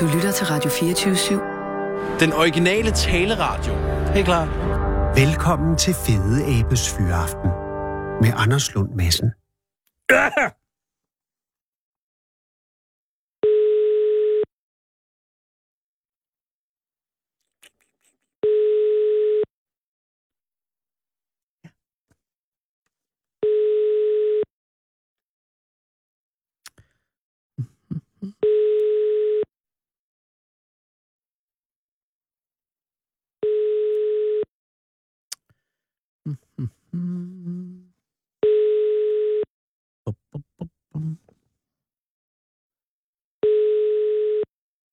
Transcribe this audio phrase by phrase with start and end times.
[0.00, 2.20] Du lytter til Radio 24-7.
[2.20, 3.74] Den originale taleradio.
[4.14, 4.44] Helt klar.
[5.14, 7.50] Velkommen til Fede Abes Fyraften
[8.22, 9.30] med Anders Lund Madsen.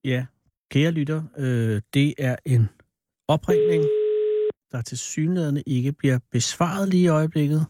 [0.04, 0.26] Ja,
[0.72, 2.70] kære lytter, øh, det er en
[3.28, 3.84] opringning,
[4.72, 7.66] der til synligheden ikke bliver besvaret lige i øjeblikket.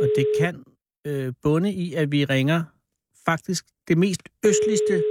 [0.00, 0.64] Og det kan
[1.06, 2.64] øh, bunde i, at vi ringer
[3.24, 5.04] faktisk det mest østligste,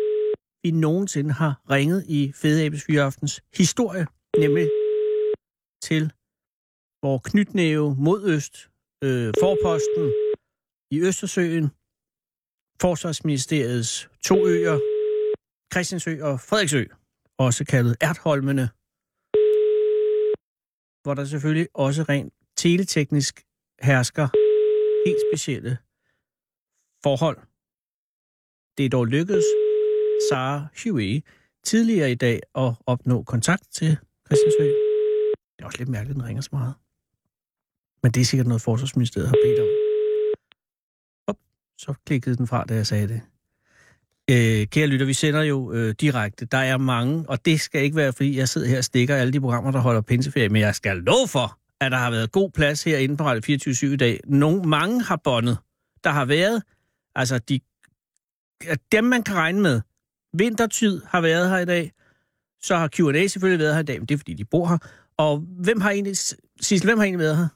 [0.63, 4.69] vi nogensinde har ringet i Fede Abes historie, nemlig
[5.81, 6.11] til
[7.01, 8.55] hvor knytnæve mod øst,
[9.03, 10.05] øh, forposten
[10.95, 11.65] i Østersøen,
[12.81, 14.77] Forsvarsministeriets to øer,
[15.73, 16.83] Christiansø og Frederiksø,
[17.37, 18.65] også kaldet Ertholmene,
[21.03, 23.33] hvor der selvfølgelig også rent teleteknisk
[23.81, 24.27] hersker
[25.05, 25.77] helt specielle
[27.03, 27.37] forhold.
[28.77, 29.45] Det er dog lykkedes
[30.29, 31.21] Sara Huey
[31.63, 34.63] tidligere i dag at opnå kontakt til Christiansø.
[35.53, 36.73] Det er også lidt mærkeligt, at den ringer så meget.
[38.03, 39.67] Men det er sikkert noget, Forsvarsministeriet har bedt om.
[41.27, 41.37] Op,
[41.77, 43.21] så klikkede den fra, da jeg sagde det.
[44.29, 46.45] Øh, kære lytter, vi sender jo øh, direkte.
[46.45, 49.33] Der er mange, og det skal ikke være, fordi jeg sidder her og stikker alle
[49.33, 52.51] de programmer, der holder pinseferie, men jeg skal love for, at der har været god
[52.51, 54.19] plads herinde på Radio 24 i dag.
[54.27, 55.57] Nogle, mange har bondet.
[56.03, 56.63] Der har været,
[57.15, 57.59] altså de,
[58.91, 59.81] dem man kan regne med.
[60.33, 61.91] Vintertid har været her i dag.
[62.61, 64.77] Så har Q&A selvfølgelig været her i dag, men det er fordi, de bor her.
[65.17, 66.17] Og hvem har egentlig,
[66.61, 67.47] Sissel, hvem har egentlig været her?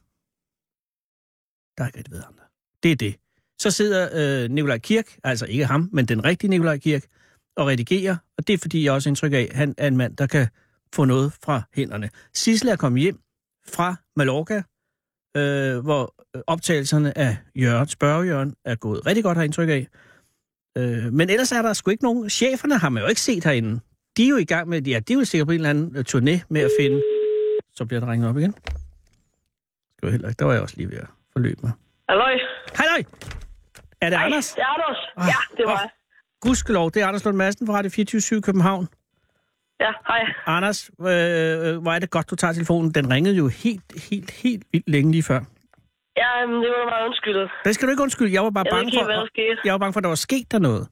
[1.78, 2.44] Der er ikke rigtig været andre.
[2.84, 3.16] Det er det.
[3.60, 7.04] Så sidder øh, Nikolaj Kirk, altså ikke ham, men den rigtige Nikolaj Kirk,
[7.56, 8.16] og redigerer.
[8.38, 10.48] Og det er fordi, jeg også indtryk af, at han er en mand, der kan
[10.96, 12.10] få noget fra hænderne.
[12.34, 13.20] Sissel er kommet hjem
[13.68, 14.64] fra Mallorca,
[15.38, 16.16] øh, hvor
[16.48, 19.88] optagelserne af Jørgen, spørgejørgen, er gået rigtig godt, har indtryk af.
[20.78, 22.30] Øh, men ellers er der sgu ikke nogen...
[22.30, 23.80] Cheferne har man jo ikke set herinde.
[24.18, 24.82] De er jo i gang med...
[24.82, 27.04] Ja, de er jo sikkert på en eller anden øh, turné med at finde...
[27.76, 28.56] Så bliver der ringet op igen.
[29.98, 30.40] Skal heller ikke.
[30.40, 31.72] Der var jeg også lige ved at forløbe mig.
[32.10, 32.34] Halløj.
[32.78, 33.04] Hej,
[34.02, 34.48] Er det Hej, Anders?
[34.54, 34.98] det er Anders.
[35.18, 35.80] Ah, ja, det var ah.
[35.82, 35.90] jeg.
[36.42, 38.88] Gudskelov, det er Anders Lund Madsen fra Radio 24 København.
[39.80, 40.22] Ja, hej.
[40.46, 42.92] Anders, øh, øh, hvor er det godt, du tager telefonen.
[42.94, 45.40] Den ringede jo helt, helt, helt vildt længe lige før.
[46.18, 47.50] Ja, men det var meget undskyldet.
[47.66, 48.34] Det skal du ikke undskylde.
[48.34, 50.16] Jeg var bare Jeg bange ikke for, hvad jeg var bange for, at der var
[50.30, 50.88] sket der noget.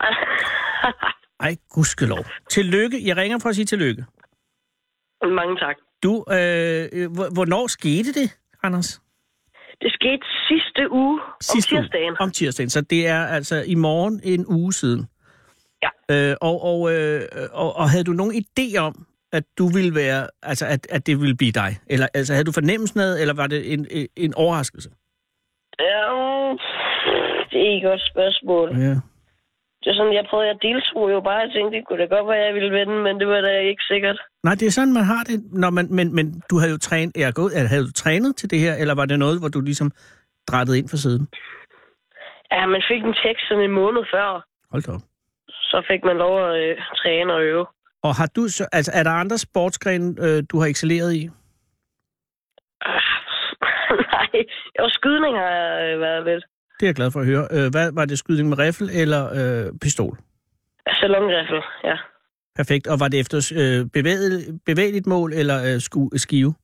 [1.46, 2.24] Ej, gudskelov.
[2.50, 3.06] Tillykke.
[3.08, 4.04] Jeg ringer for at sige tillykke.
[5.22, 5.76] Mange tak.
[6.02, 9.00] Du, øh, øh, hvor- hvornår skete det, Anders?
[9.82, 11.82] Det skete sidste uge Sidste om uge.
[11.82, 12.16] tirsdagen.
[12.20, 12.70] Om tirsdagen.
[12.70, 15.06] Så det er altså i morgen en uge siden.
[15.82, 15.90] Ja.
[16.30, 17.20] Øh, og, og, øh,
[17.52, 21.20] og, og havde du nogen idé om, at du ville være, altså at, at det
[21.20, 21.70] ville blive dig?
[21.86, 24.90] Eller altså havde du fornemmelsen af, eller var det en, en, en overraskelse?
[25.80, 26.58] Ja, mm,
[27.50, 28.78] det er ikke et godt spørgsmål.
[28.78, 28.94] Ja.
[29.86, 31.38] Det er sådan, jeg prøvede, jeg deltog jo bare.
[31.44, 33.84] Jeg tænkte, det kunne da godt være, jeg ville vinde, men det var da ikke
[33.92, 34.18] sikkert.
[34.44, 35.36] Nej, det er sådan, man har det.
[35.52, 38.50] Når man, men, men du havde jo trænet, jeg gået, eller havde du trænet til
[38.50, 39.90] det her, eller var det noget, hvor du ligesom
[40.50, 41.28] drættede ind for siden?
[42.52, 44.28] Ja, man fik en tekst sådan en måned før.
[44.72, 45.04] Hold da op.
[45.48, 47.66] Så fik man lov at øh, træne og øve.
[48.02, 51.22] Og har du så, altså er der andre sportsgrene, øh, du har excelleret i?
[52.80, 53.02] Ah,
[54.12, 54.30] Nej,
[54.78, 56.44] jo, skydning har jeg øh, været lidt.
[56.80, 57.48] Det er jeg glad for at høre.
[57.50, 60.18] Øh, hvad var det skydning med riffel eller øh, pistol?
[61.00, 61.96] Salonriffel, ja.
[62.56, 62.86] Perfekt.
[62.86, 66.54] Og var det efter øh, bevæget, bevægeligt mål eller øh, sku, skive?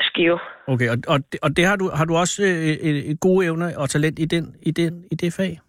[0.00, 0.38] Skive.
[0.66, 3.46] Okay, og, og, det, og det har du har du også øh, et, et gode
[3.46, 5.60] evner og talent i den i den i det fag?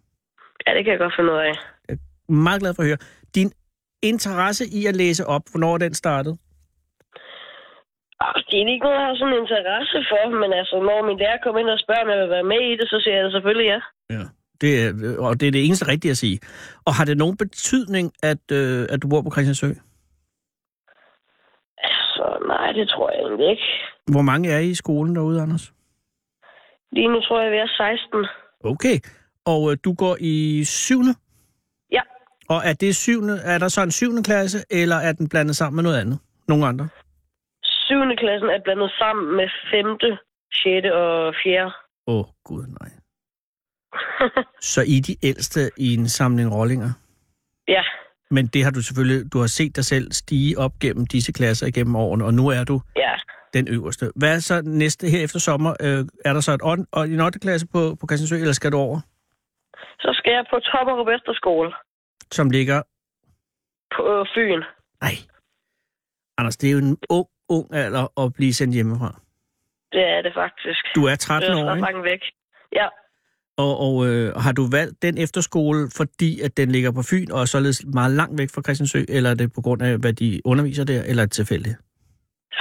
[0.67, 1.53] Ja, det kan jeg godt finde ud af.
[2.29, 2.97] Meget glad for at høre.
[3.35, 3.51] Din
[4.03, 6.37] interesse i at læse op, hvornår er den startede?
[8.49, 11.39] Det er ikke noget, jeg har sådan en interesse for, men altså, når min lærer
[11.43, 13.67] kommer ind og spørger, om jeg vil være med i det, så siger jeg selvfølgelig
[13.73, 13.79] ja.
[14.17, 14.23] Ja.
[14.61, 14.87] Det er,
[15.25, 16.39] og det er det eneste rigtige at sige.
[16.85, 19.69] Og har det nogen betydning, at, øh, at du bor på Christiansø?
[21.89, 23.63] Altså, nej, det tror jeg egentlig ikke.
[24.11, 25.73] Hvor mange er I i skolen derude, Anders?
[26.91, 28.25] Lige nu tror jeg, vi er 16.
[28.63, 28.97] Okay.
[29.45, 31.13] Og øh, du går i syvende?
[31.91, 32.01] Ja,
[32.49, 35.75] Og er det syvende, er der så en syvende klasse, eller er den blandet sammen
[35.75, 36.19] med noget andet?
[36.47, 36.87] Nogle andre?
[37.91, 38.15] 7.
[38.23, 39.85] klassen er blandet sammen med 5.,
[40.53, 40.85] 6.
[40.93, 41.71] og 4.
[42.07, 42.91] Åh, oh, gud nej.
[44.61, 46.91] Så I er de ældste i en samling rollinger?
[47.67, 47.83] ja,
[48.31, 51.67] Men det har du selvfølgelig, du har set dig selv stige op gennem disse klasser
[51.67, 53.13] igennem årene, og nu er du Ja.
[53.53, 54.11] den øverste.
[54.15, 55.71] Hvad er så næste her efter sommer?
[55.79, 57.39] Øh, er der så et on, og en 8.
[57.39, 58.99] klasse på, på Christiansø, eller skal du over?
[59.99, 61.71] Så skal jeg på Topperup Efterskole
[62.31, 62.81] Som ligger...
[63.95, 64.61] på øh, Fyn.
[65.01, 65.15] Nej.
[66.37, 69.11] Anders, det er jo en ung, ung alder at blive sendt hjemmefra.
[69.95, 70.81] Det er det faktisk.
[70.95, 71.81] Du er det 13 er år, ikke?
[71.87, 72.21] langt væk.
[72.79, 72.87] Ja.
[73.57, 77.41] Og, og øh, har du valgt den efterskole, fordi at den ligger på Fyn, og
[77.41, 80.41] er således meget langt væk fra Christiansø, eller er det på grund af, hvad de
[80.45, 81.75] underviser der, eller er det tilfældigt?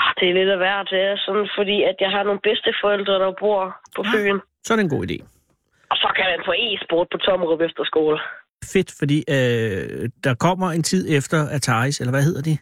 [0.02, 0.86] Ah, Det er lidt af hvert.
[0.94, 3.60] Det er sådan, fordi at jeg har nogle bedsteforældre, der bor
[3.96, 4.10] på Ja.
[4.12, 4.38] Fyn.
[4.64, 5.16] Så er det en god idé.
[5.90, 8.18] Og så kan man få e-sport på Tommerup Efterskole.
[8.72, 12.58] Fedt, fordi øh, der kommer en tid efter Ataris, eller hvad hedder de?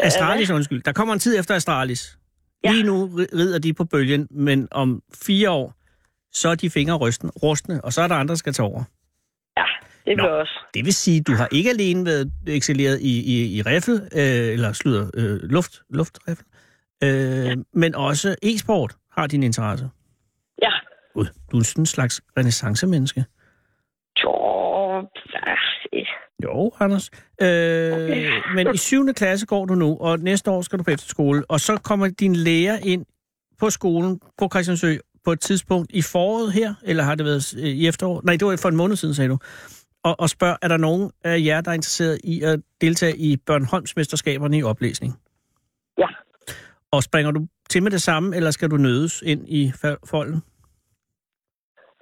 [0.00, 0.82] Astralis, undskyld.
[0.82, 2.18] Der kommer en tid efter Astralis.
[2.64, 2.72] Ja.
[2.72, 5.74] Lige nu ri- rider de på bølgen, men om fire år,
[6.32, 6.94] så er de fingre
[7.42, 8.84] rustne, og så er der andre, der skal tage over.
[9.56, 9.64] Ja,
[10.06, 10.22] det Nå.
[10.22, 10.52] bliver også.
[10.74, 14.72] Det vil sige, du har ikke alene været excelleret i, i, i riffel, øh, eller
[14.72, 16.44] slutter, øh, luft, luftriffel,
[17.02, 17.10] øh,
[17.46, 17.54] ja.
[17.74, 19.88] men også e-sport har din interesse.
[20.62, 20.70] Ja.
[21.14, 23.24] Gud, du er sådan en slags renaissance-menneske.
[24.24, 24.32] Jo,
[25.34, 25.54] ja,
[26.44, 27.10] Jo, Anders.
[27.42, 28.30] Øh, okay.
[28.54, 29.12] Men i 7.
[29.14, 32.36] klasse går du nu, og næste år skal du på efterskole, og så kommer din
[32.36, 33.06] lærer ind
[33.58, 37.64] på skolen på Christiansø på et tidspunkt i foråret her, eller har det været øh,
[37.64, 38.20] i efterår?
[38.24, 39.38] Nej, det var for en måned siden, sagde du.
[40.04, 43.36] Og, og spørg, er der nogen af jer, der er interesseret i at deltage i
[43.36, 45.18] Børnholms mesterskaberne i oplæsning?
[45.98, 46.06] ja.
[46.92, 49.72] Og springer du til med det samme, eller skal du nødes ind i
[50.04, 50.42] folden?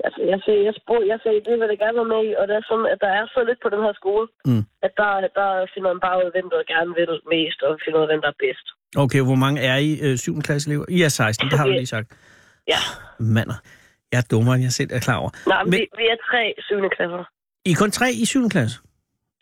[0.07, 2.45] Altså, jeg siger, jeg, spurgte, jeg sagde, det vil jeg gerne være med i, og
[2.49, 4.63] det er sådan, at der er så lidt på den her skole, Mm.
[4.87, 5.11] at der,
[5.41, 8.11] der finder man bare ud af, hvem der gerne vil mest, og finder ud af,
[8.13, 8.67] hvem der er bedst.
[9.05, 10.41] Okay, hvor mange er I øh, 7.
[10.47, 10.87] klasse elever?
[10.97, 12.07] I er 16, det har du lige sagt.
[12.73, 12.81] Ja.
[13.37, 13.59] Mander,
[14.13, 15.31] jeg er dummere, end jeg selv er klar over.
[15.53, 17.23] Nej, men Men- vi, vi er tre syvende klasser.
[17.69, 18.49] I er kun tre i 7.
[18.55, 18.77] klasse?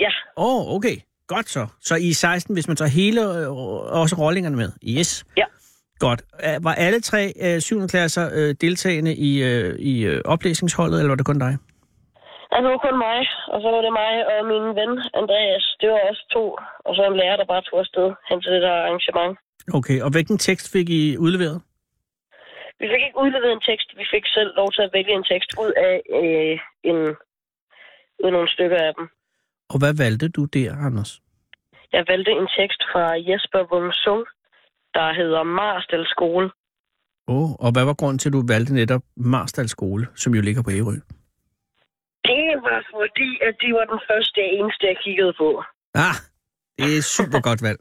[0.04, 0.96] Ja, Åh, oh, okay.
[1.34, 1.66] Godt så.
[1.80, 3.50] Så I er 16, hvis man tager hele, øh,
[4.02, 4.70] også rollingerne med?
[4.98, 5.24] Yes.
[5.36, 5.44] Ja.
[5.98, 6.22] Godt.
[6.62, 7.88] Var alle tre øh, 7.
[7.88, 11.56] klasser øh, deltagende i, øh, i øh, oplæsningsholdet, eller var det kun dig?
[12.56, 13.20] altså det var kun mig,
[13.52, 15.64] og så var det mig og min ven Andreas.
[15.80, 16.44] Det var også to,
[16.86, 19.32] og så en lærer, der bare tog afsted hen til det der arrangement.
[19.78, 21.58] Okay, og hvilken tekst fik I udleveret?
[22.80, 25.50] Vi fik ikke udleveret en tekst, vi fik selv lov til at vælge en tekst
[25.64, 26.54] ud af øh,
[26.90, 26.96] en,
[28.22, 29.04] ud af nogle stykker af dem.
[29.72, 31.12] Og hvad valgte du der, Anders?
[31.92, 34.22] Jeg valgte en tekst fra Jesper Wung Sung,
[34.96, 36.46] der hedder Marstal Skole.
[37.28, 40.40] Åh, oh, og hvad var grunden til, at du valgte netop Marstal Skole, som jo
[40.48, 40.96] ligger på Ærø?
[42.30, 45.48] Det var fordi, at de var den første og eneste, jeg kiggede på.
[45.94, 46.16] Ah,
[46.78, 47.80] det er super godt valg.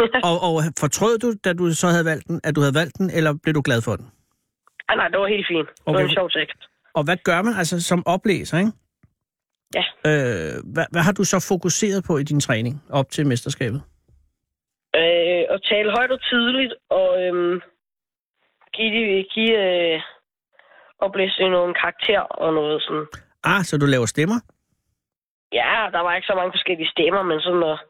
[0.28, 3.10] Og, og fortrød du, da du så havde valgt den, at du havde valgt den,
[3.10, 4.06] eller blev du glad for den?
[4.88, 5.68] ah, nej, det var helt fint.
[5.68, 6.04] Det var Okay.
[6.04, 6.58] en sjov tekst.
[6.94, 8.72] Og hvad gør man altså som oplæser, ikke?
[9.74, 9.84] Ja.
[10.06, 13.82] Øh, hvad, hvad har du så fokuseret på i din træning op til mesterskabet?
[15.00, 17.60] Øh, at tale højt og tydeligt, og øhm,
[18.76, 20.00] give, give øh,
[20.98, 23.06] oplæsning nogle karakter og noget sådan.
[23.44, 24.38] Ah, så du laver stemmer?
[25.52, 27.80] Ja, der var ikke så mange forskellige stemmer, men sådan noget.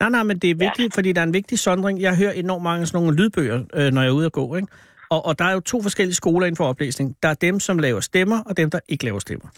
[0.00, 0.98] Nej, nej, men det er vigtigt, ja.
[0.98, 2.00] fordi der er en vigtig sondring.
[2.00, 4.68] Jeg hører enormt mange sådan nogle lydbøger, øh, når jeg er ude at gå, ikke?
[5.10, 7.16] Og, og der er jo to forskellige skoler inden for oplæsning.
[7.22, 9.48] Der er dem, som laver stemmer, og dem, der ikke laver stemmer.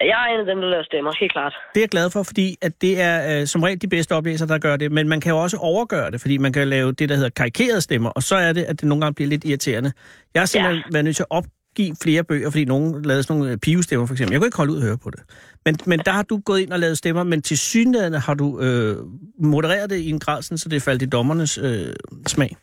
[0.00, 1.54] Jeg er en af dem, der laver stemmer, helt klart.
[1.74, 4.48] Det er jeg glad for, fordi at det er øh, som regel de bedste oplæsere,
[4.48, 4.92] der gør det.
[4.92, 7.80] Men man kan jo også overgøre det, fordi man kan lave det, der hedder karikerede
[7.80, 9.92] stemmer, og så er det, at det nogle gange bliver lidt irriterende.
[10.34, 10.92] Jeg har simpelthen ja.
[10.92, 14.14] været nødt til at opgive flere bøger, fordi nogen lavede sådan nogle øh, pivestemmer, for
[14.14, 14.32] eksempel.
[14.32, 15.20] Jeg kunne ikke holde ud at høre på det.
[15.64, 18.60] Men, men der har du gået ind og lavet stemmer, men til synligheden har du
[18.60, 18.96] øh,
[19.38, 21.94] modereret det i en grad, sådan, så det faldt i dommernes øh,
[22.26, 22.56] smag.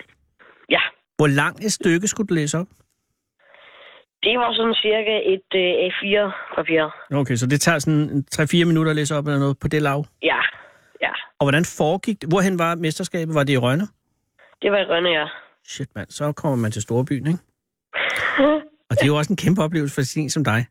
[0.70, 0.82] Ja,
[1.18, 2.68] Hvor lang et stykke skulle du læse op?
[4.24, 6.84] Det var sådan cirka et øh, A4-papir.
[7.22, 10.06] Okay, så det tager sådan 3-4 minutter at læse op eller noget på det lav.
[10.24, 10.40] Ja,
[11.02, 11.12] ja.
[11.40, 12.30] Og hvordan foregik det?
[12.30, 13.36] Hvorhen var mesterskabet?
[13.36, 13.88] Var det i Rønne?
[14.62, 15.26] Det var i Rønne, ja.
[15.66, 16.10] Shit, mand.
[16.10, 17.40] Så kommer man til Storbyen, ikke?
[18.90, 20.62] Og det er jo også en kæmpe oplevelse for sådan som dig.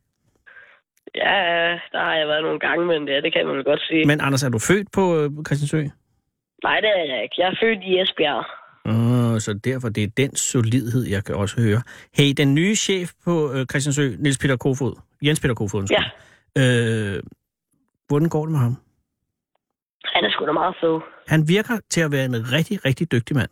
[1.14, 1.37] Ja,
[1.92, 3.99] der har jeg været nogle gange, men det, det kan man vel godt sige.
[4.00, 4.09] Men...
[4.09, 5.80] Men Anders, er du født på øh, Christiansø?
[6.66, 7.37] Nej, det er jeg ikke.
[7.38, 8.45] Jeg er født i Esbjerg.
[8.84, 11.82] Uh, så derfor det er den solidhed, jeg kan også høre.
[12.14, 15.87] Hey, den nye chef på øh, Christiansø, Niels Peter Kofod, Jens Peter Kofod.
[15.90, 16.04] Ja.
[16.58, 17.22] Øh,
[18.08, 18.76] hvordan går det med ham?
[20.04, 21.00] Han er sgu da meget fed.
[21.28, 23.50] Han virker til at være en rigtig, rigtig dygtig mand.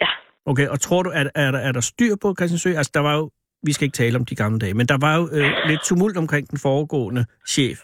[0.00, 0.06] Ja.
[0.46, 2.76] Okay, og tror du, at er, der, er der styr på Christiansø?
[2.76, 3.30] Altså, der var jo,
[3.62, 6.16] vi skal ikke tale om de gamle dage, men der var jo øh, lidt tumult
[6.16, 7.78] omkring den foregående chef.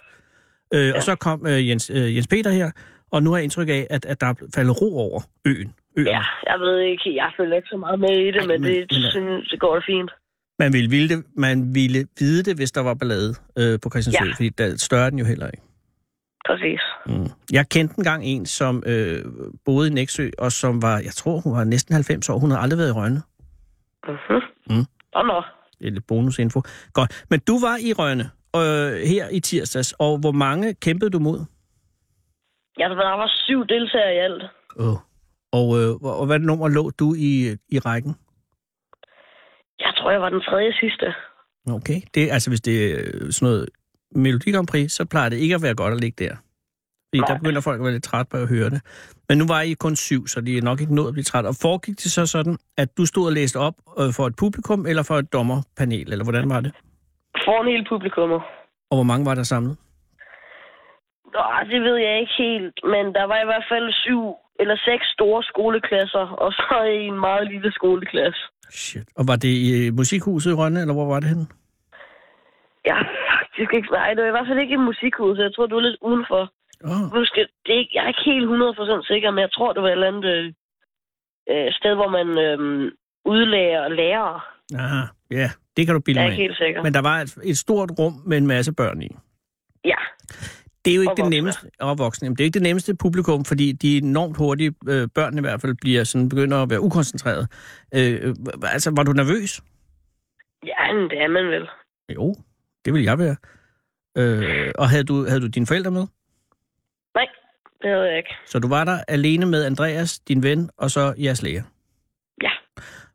[0.75, 0.97] Øh, ja.
[0.97, 2.71] Og så kom øh, Jens, øh, Jens Peter her,
[3.11, 5.75] og nu har jeg indtryk af, at, at der er faldet ro over øen.
[5.97, 6.07] Øen.
[6.07, 8.71] Ja, jeg ved ikke, jeg følger ikke så meget med i det, Ej, men, men-
[8.73, 10.11] det, men- synes, det går da fint.
[10.59, 14.25] Man ville, ville det, man ville vide det, hvis der var ballade øh, på Christiansø,
[14.25, 14.33] Ja.
[14.37, 15.63] fordi der større den jo heller ikke.
[16.49, 16.81] Præcis.
[17.07, 17.27] Mm.
[17.53, 19.25] Jeg kendte engang en, som øh,
[19.65, 22.39] boede i Næksø, og som var, jeg tror, hun var næsten 90 år.
[22.39, 23.23] Hun havde aldrig været i Rønne.
[24.09, 24.43] Mhm.
[24.71, 24.85] Mm.
[25.15, 25.43] Og nå.
[25.79, 26.63] Det er lidt bonusinfo.
[26.93, 27.25] Godt.
[27.31, 28.25] Men du var i Rønne
[28.57, 31.39] øh, her i tirsdags, og hvor mange kæmpede du mod?
[32.79, 34.43] Jeg der var syv deltagere i alt.
[34.77, 34.97] Oh.
[35.59, 37.33] Og, øh, og, hvad nummer lå du i,
[37.69, 38.13] i rækken?
[39.85, 41.15] Jeg tror, jeg var den tredje sidste.
[41.77, 42.01] Okay.
[42.15, 42.97] Det, altså, hvis det er
[43.31, 43.69] sådan noget
[44.15, 46.35] Melodi Grand Prix, så plejer det ikke at være godt at ligge der.
[47.09, 47.29] Fordi Nej.
[47.29, 48.81] der begynder folk at være lidt træt på at høre det.
[49.29, 51.47] Men nu var I kun syv, så de er nok ikke nået at blive træt.
[51.47, 54.87] Og foregik det så sådan, at du stod og læste op øh, for et publikum,
[54.87, 56.73] eller for et dommerpanel, eller hvordan var det?
[57.45, 58.41] Foran hele publikummet.
[58.91, 59.77] Og hvor mange var der samlet?
[61.35, 64.23] Nå, det ved jeg ikke helt, men der var i hvert fald syv
[64.61, 66.77] eller seks store skoleklasser, og så
[67.09, 68.43] en meget lille skoleklasse.
[68.71, 69.09] Shit.
[69.19, 71.47] Og var det i øh, musikhuset i Rønne, eller hvor var det henne?
[72.85, 73.89] Er faktisk ikke...
[73.93, 75.43] Nej, det var i hvert fald ikke i musikhuset.
[75.43, 76.43] Jeg tror, du er lidt udenfor.
[76.85, 77.05] Oh.
[77.17, 77.35] Husk,
[77.65, 79.93] det er ikke, jeg er ikke helt 100% sikker, men jeg tror, det var et
[79.93, 80.45] eller andet øh,
[81.53, 82.59] øh, sted, hvor man øh,
[83.25, 84.41] udlærer lærere.
[84.79, 86.83] Aha, ja, det kan du bilde Jeg er mig ikke helt sikker.
[86.83, 89.11] Men der var et, et stort rum med en masse børn i.
[89.85, 90.01] Ja,
[90.85, 92.27] Det er jo ikke Og det nemmeste, og voksne.
[92.27, 95.47] Jamen, det er ikke det nemmeste publikum, fordi de er enormt hurtigt, øh, børnene i
[95.47, 97.49] hvert fald, bliver sådan, begynder at være ukoncentreret.
[97.95, 99.63] Øh, øh, altså, var du nervøs?
[100.67, 101.69] ja men det er man vel.
[102.15, 102.35] Jo,
[102.85, 103.37] det vil jeg være.
[104.19, 106.07] Øh, og havde du, havde du dine forældre med?
[107.15, 107.27] Nej,
[107.83, 108.35] det havde jeg ikke.
[108.47, 111.63] Så du var der alene med Andreas, din ven, og så jeres læger?
[112.43, 112.51] Ja.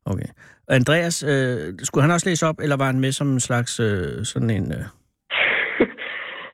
[0.05, 0.27] Okay.
[0.67, 3.79] Og Andreas, øh, skulle han også læse op, eller var han med som en slags
[3.79, 4.71] øh, sådan en...
[4.71, 4.85] Øh,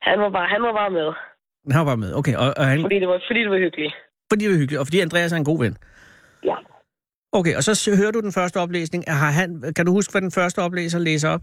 [0.06, 1.08] Han var bare, han var bare med,
[1.74, 2.34] han var bare med, okay.
[2.42, 3.94] Og, og han, fordi det var, fordi det var hyggeligt.
[4.32, 5.76] fordi det var hyggeligt, og fordi Andreas er en god ven.
[6.44, 6.56] Ja.
[7.32, 9.04] Okay, og så hører du den første oplæsning.
[9.08, 11.40] Har han, kan du huske, hvad den første oplæser læser op?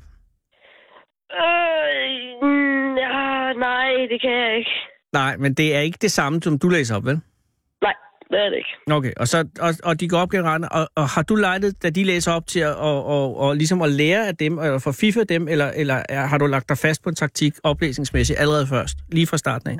[1.32, 2.10] Øh,
[2.41, 2.93] mm,
[3.67, 4.72] nej, det kan jeg ikke.
[5.13, 7.22] Nej, men det er ikke det samme, som du læser op, vel?
[8.33, 8.73] Det er det ikke.
[8.97, 11.87] Okay, og, så, og, og de går op gennem og, og har du lejdet, da
[11.97, 15.23] de læser op til at og, og, og ligesom at lære af dem, eller forfiffe
[15.33, 18.97] dem, eller, eller er, har du lagt dig fast på en taktik oplæsningsmæssigt allerede først,
[19.15, 19.77] lige fra starten af?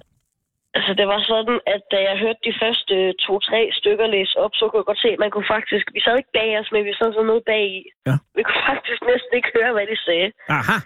[0.78, 2.96] Altså, det var sådan, at da jeg hørte de første
[3.26, 5.86] to-tre stykker læse op, så kunne jeg godt se, at man kunne faktisk...
[5.96, 7.82] Vi sad ikke bag os, men vi sad sådan noget bag i.
[8.10, 8.16] Ja.
[8.38, 10.30] Vi kunne faktisk næsten ikke høre, hvad de sagde.
[10.58, 10.78] Aha,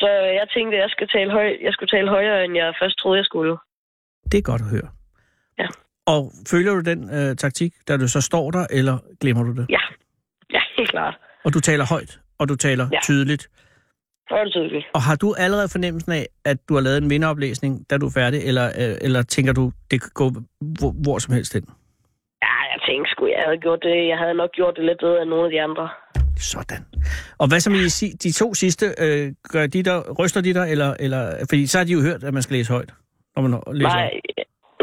[0.00, 0.08] Så
[0.40, 3.18] jeg tænkte, at jeg, skal tale høj, jeg skulle tale højere, end jeg først troede,
[3.20, 3.54] jeg skulle.
[4.30, 4.88] det er godt at høre.
[5.62, 5.68] Ja.
[6.06, 9.66] Og følger du den øh, taktik, da du så står der, eller glemmer du det?
[9.68, 9.78] Ja,
[10.52, 11.14] ja helt klart.
[11.44, 12.98] Og du taler højt, og du taler Ja.
[13.02, 13.48] tydeligt.
[14.30, 14.86] Det tydeligt.
[14.94, 18.10] Og har du allerede fornemmelsen af, at du har lavet en vinderoplæsning, da du er
[18.14, 20.30] færdig, eller, øh, eller tænker du, det kan gå
[20.80, 21.64] hvor, hvor som helst hen?
[22.42, 24.08] Ja, jeg tænkte sgu, jeg havde gjort det.
[24.08, 25.88] Jeg havde nok gjort det lidt bedre end nogle af de andre.
[26.36, 26.84] Sådan.
[27.38, 28.86] Og hvad så med de, si- de to sidste?
[28.98, 31.32] Øh, gør de der, ryster de der, eller, eller...
[31.50, 32.90] Fordi så har de jo hørt, at man skal læse højt,
[33.36, 34.10] når man læser Nej.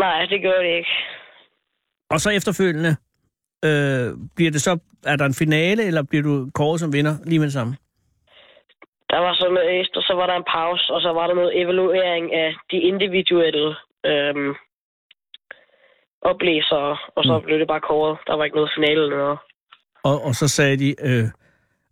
[0.05, 0.93] Nej, det gør det ikke.
[2.13, 2.91] Og så efterfølgende,
[3.67, 4.71] øh, bliver det så...
[5.05, 7.73] Er der en finale, eller bliver du kåret som vinder lige med det samme?
[9.09, 11.61] Der var så noget efter, så var der en pause, og så var der noget
[11.61, 14.53] evaluering af de individuelle øhm,
[16.21, 17.45] oplæsere, og så mm.
[17.45, 18.17] blev det bare kåret.
[18.27, 19.39] Der var ikke noget finale eller noget.
[20.03, 21.25] Og, og så sagde de, øh,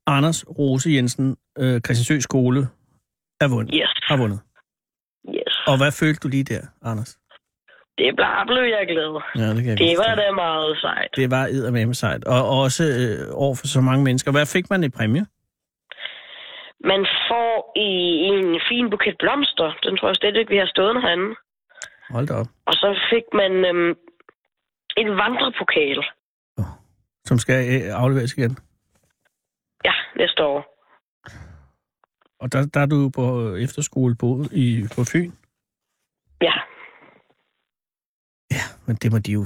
[0.07, 2.61] Anders Rose Jensen, øh, Christiansø Skole,
[3.41, 3.91] er vundet, Yes.
[4.03, 4.39] har vundet.
[5.35, 5.53] Yes.
[5.67, 7.17] Og hvad følte du lige der, Anders?
[7.97, 9.11] Det bare blev jeg glad.
[9.35, 11.09] Ja, det kan jeg Det var da meget sejt.
[11.15, 12.23] Det var eddermame sejt.
[12.25, 14.31] Og også øh, over for så mange mennesker.
[14.31, 15.25] Hvad fik man i præmie?
[16.83, 17.91] Man får i
[18.31, 19.69] en fin buket blomster.
[19.83, 21.35] Den tror jeg slet ikke, vi har stået herinde.
[22.09, 22.47] Hold da op.
[22.65, 23.93] Og så fik man øhm,
[24.97, 25.99] en vandrepokal.
[27.25, 28.57] Som skal øh, afleveres igen.
[29.85, 30.59] Ja, næste år.
[32.39, 35.31] Og der, der er du på efterskole boet i, på Fyn.
[36.41, 36.53] Ja.
[38.91, 39.43] Men det må de jo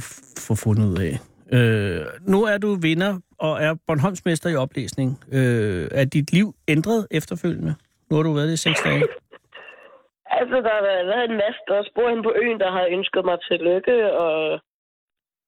[0.47, 1.13] få fundet ud af.
[1.57, 3.13] Øh, nu er du vinder
[3.45, 5.09] og er Bornholmsmester i oplæsning.
[5.37, 7.73] Øh, er dit liv ændret efterfølgende?
[8.07, 9.03] Nu har du været det i seks dage.
[10.39, 10.83] Altså, der har
[11.13, 14.33] været en masse, der bor inde på øen, der har ønsket mig til lykke, og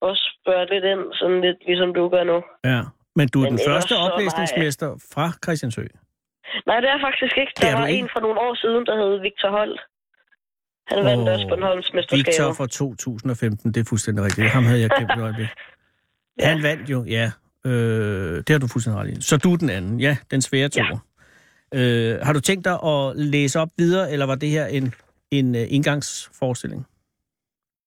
[0.09, 2.37] også spørge lidt ind, sådan lidt ligesom du gør nu.
[2.71, 2.81] Ja.
[3.17, 5.83] Men du er Men den første oplæsningsmester fra Christiansø.
[6.69, 7.53] Nej, det er faktisk ikke.
[7.57, 7.99] Det er Der var ikke?
[7.99, 9.81] en for nogle år siden, der hed Victor Holt.
[10.88, 12.25] Han vandt Åh, også Bornholms mesterskab.
[12.27, 14.50] Victor fra 2015, det er fuldstændig rigtigt.
[14.50, 15.48] Ham havde jeg glemt et øjeblik.
[16.39, 16.48] Ja.
[16.48, 17.32] Han vandt jo, ja.
[17.65, 19.22] Øh, det har du fuldstændig ret i.
[19.22, 20.82] Så du den anden, ja, den svære to.
[21.74, 21.79] Ja.
[21.79, 24.94] Øh, har du tænkt dig at læse op videre, eller var det her en,
[25.32, 26.88] en uh, indgangsforestilling?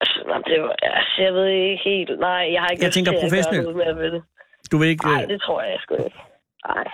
[0.00, 2.20] Altså, det var, altså, jeg ved ikke helt.
[2.20, 4.24] Nej, jeg har ikke Jeg tænker til professionelt.
[4.72, 5.04] Du vil ikke...
[5.04, 6.18] Nej, øh, det tror jeg sgu ikke.
[6.66, 6.84] Nej.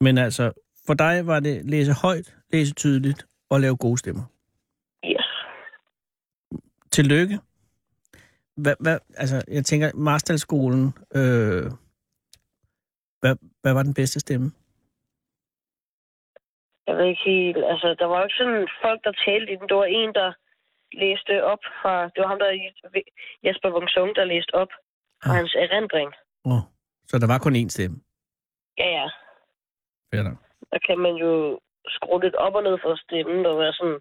[0.00, 0.52] Men altså,
[0.86, 4.24] for dig var det læse højt, læse tydeligt og lave gode stemmer.
[5.04, 5.28] Yes.
[6.90, 7.38] Tillykke.
[8.56, 11.64] Hvad, hvad, altså, jeg tænker, Marstalskolen, øh,
[13.20, 14.52] hvad, hvad var den bedste stemme?
[16.86, 19.68] Jeg ved ikke helt, altså, der var jo ikke sådan folk, der talte i den.
[19.68, 20.32] Det var en, der
[21.02, 22.50] læste op fra, det var ham, der
[23.44, 24.72] Jesper Wungsung, der læste op
[25.22, 25.36] fra Ah.
[25.36, 26.10] hans erindring.
[26.44, 26.62] Oh,
[27.08, 27.96] så der var kun én stemme.
[28.78, 29.06] Ja, ja.
[30.10, 30.38] Fair nok.
[30.72, 31.60] Der kan man jo
[31.96, 33.98] skrue lidt op og ned for stemmen og være sådan,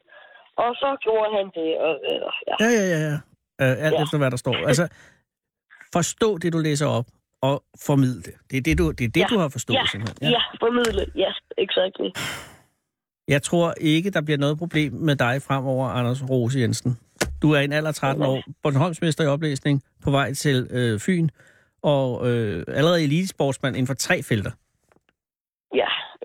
[0.64, 2.56] og så gjorde han det, og øh, ja.
[2.64, 3.00] Ja, ja, ja.
[3.10, 3.16] ja.
[3.64, 4.04] Uh, alt Ja.
[4.04, 4.56] efter, hvad der står.
[4.72, 4.86] Altså,
[5.94, 7.06] forstå det, du læser op,
[7.42, 8.34] og formidle det.
[8.52, 9.26] Det er det, du, det, er det, Ja.
[9.30, 10.30] du har forstået, Ja, simpelthen.
[10.32, 11.06] ja, formidle.
[11.16, 12.10] Ja, exactly.
[13.28, 16.98] Jeg tror ikke, der bliver noget problem med dig fremover, Anders Rose Jensen.
[17.42, 21.30] Du er en alder 13 år, Bornholmsmester i oplæsning, på vej til øh, Fyn,
[21.84, 24.52] og øh, allerede elitesportsmand inden for tre felter.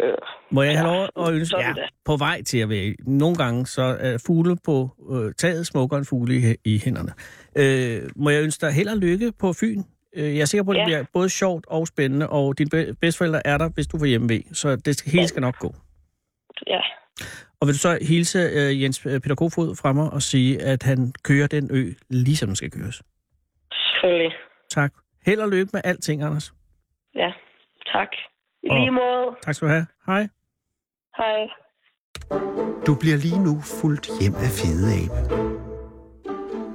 [0.03, 0.15] Øh,
[0.51, 2.95] Må jeg have Ja, lov at ønske ja, på vej til at være.
[3.07, 7.13] Nogle gange så er fugle på øh, taget smukkere end fugle i, i hænderne.
[7.57, 9.83] Øh, må jeg ønske dig held og lykke på Fyn?
[10.17, 10.85] Øh, jeg er sikker på, at det Ja.
[10.87, 14.29] bliver både sjovt og spændende, og dine be- bedsteforældre er der, hvis du får hjemme
[14.29, 14.41] ved.
[14.53, 15.75] Så det skal, hele skal nok gå.
[16.67, 16.81] ja.
[17.61, 21.13] Og vil du så hilse øh, Jens Peter Kofod fra mig og sige, at han
[21.25, 23.03] kører den ø, ligesom den skal køres?
[23.73, 24.33] Selvfølgelig.
[24.71, 24.93] Tak.
[25.27, 26.53] Held og lykke med alting, Anders.
[27.15, 27.33] Ja,
[27.93, 28.09] tak.
[28.63, 29.37] I Og- lige måde.
[29.45, 29.87] Tak skal du have.
[30.07, 30.29] Hej.
[31.17, 31.47] Hej.
[32.87, 35.15] Du bliver lige nu fuldt hjem af Fede Abe.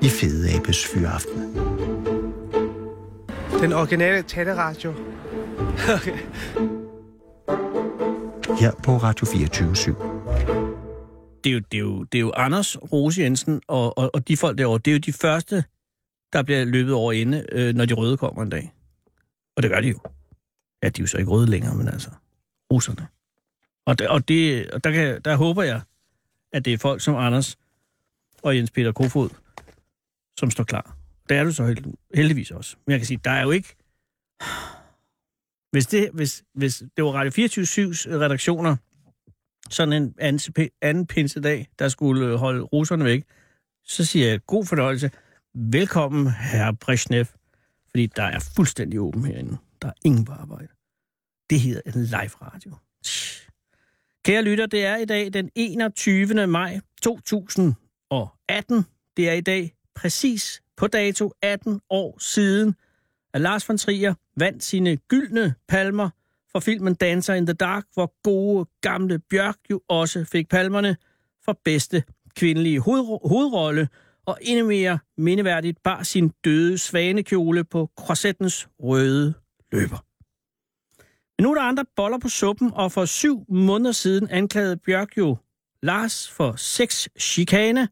[0.01, 1.41] I Fede Abes Fyraften.
[3.61, 4.93] Den originale taleradio.
[8.61, 9.95] Her på Radio 24
[11.43, 14.27] det er jo, det er jo, det er jo Anders Rose Jensen og, og, og
[14.27, 15.63] de folk derovre, det er jo de første,
[16.33, 18.73] der bliver løbet over ende, øh, når de røde kommer en dag.
[19.57, 19.99] Og det gør de jo.
[20.83, 22.09] Ja, de er jo så ikke røde længere, men altså,
[22.73, 23.07] russerne.
[23.85, 25.81] Og, det, og, det, og der, kan, der håber jeg,
[26.53, 27.57] at det er folk som Anders
[28.43, 29.29] og Jens Peter Kofod,
[30.39, 30.97] som står klar.
[31.29, 32.75] Det er du så held, heldigvis også.
[32.85, 33.75] Men jeg kan sige, der er jo ikke...
[35.71, 38.75] Hvis det, hvis, hvis det var Radio 24-7's redaktioner,
[39.69, 43.23] sådan en anden, anden pinsedag, der skulle holde russerne væk,
[43.83, 45.11] så siger jeg god fornøjelse.
[45.53, 47.25] Velkommen, herre Brezhnev,
[47.89, 49.57] fordi der er fuldstændig åben herinde.
[49.81, 50.67] Der er ingen på arbejde.
[51.49, 52.75] Det hedder en live radio.
[54.25, 56.47] Kære lytter, det er i dag den 21.
[56.47, 58.85] maj 2018.
[59.17, 62.75] Det er i dag præcis på dato 18 år siden,
[63.33, 66.09] at Lars von Trier vandt sine gyldne palmer
[66.51, 70.97] for filmen Dancer in the Dark, hvor gode gamle Bjørk jo også fik palmerne
[71.45, 72.03] for bedste
[72.35, 73.89] kvindelige hovedrolle,
[74.25, 79.33] og endnu mere mindeværdigt bar sin døde svanekjole på korsettens røde
[79.71, 80.03] løber.
[81.37, 85.17] Men nu er der andre boller på suppen, og for syv måneder siden anklagede Bjørk
[85.17, 85.37] jo
[85.83, 87.89] Lars for seks chikane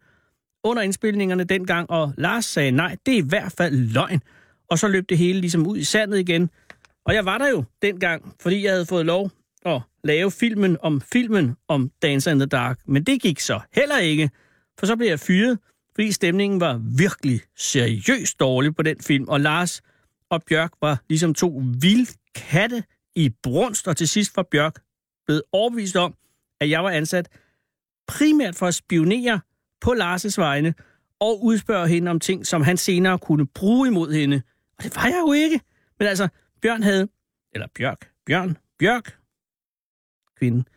[0.64, 4.22] under indspilningerne dengang, og Lars sagde nej, det er i hvert fald løgn.
[4.70, 6.50] Og så løb det hele ligesom ud i sandet igen,
[7.06, 9.32] og jeg var der jo dengang, fordi jeg havde fået lov
[9.66, 12.80] at lave filmen om filmen om Dancer in the Dark.
[12.86, 14.30] Men det gik så heller ikke,
[14.80, 15.60] for så blev jeg fyret,
[15.96, 19.28] fordi stemningen var virkelig seriøst dårlig på den film.
[19.28, 19.82] Og Lars
[20.30, 22.84] og Bjørk var ligesom to vilde katte
[23.16, 24.84] i brunst, og til sidst var Bjørk
[25.26, 26.16] blevet overbevist om,
[26.60, 27.30] at jeg var ansat
[28.08, 29.40] primært for at spionere
[29.82, 30.74] på Lars' vegne
[31.20, 34.42] og udspørge hende om ting, som han senere kunne bruge imod hende.
[34.78, 35.62] Og det var jeg jo ikke.
[36.00, 36.28] Men altså,
[36.62, 37.08] Bjørn havde,
[37.52, 39.18] eller Bjørk, Bjørn, Bjørk,
[40.38, 40.68] kvinden,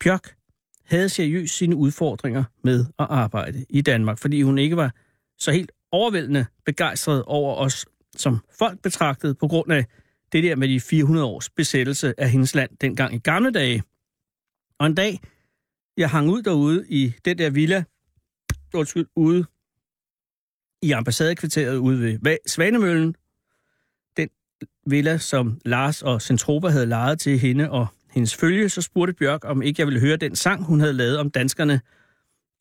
[0.00, 0.36] Bjørk,
[0.84, 4.94] havde seriøst sine udfordringer med at arbejde i Danmark, fordi hun ikke var
[5.38, 9.86] så helt overvældende begejstret over os som folk betragtede på grund af
[10.32, 13.82] det der med de 400 års besættelse af hendes land dengang i gamle dage.
[14.78, 15.20] Og en dag,
[15.96, 17.84] jeg hang ud derude i den der villa,
[18.74, 19.44] undskyld, ude
[20.82, 23.14] i ambassadekvarteret ude ved Svanemøllen,
[24.16, 24.28] den
[24.86, 29.44] villa, som Lars og Centropa havde lejet til hende og hendes følge, så spurgte Bjørk,
[29.44, 31.80] om ikke jeg ville høre den sang, hun havde lavet om danskerne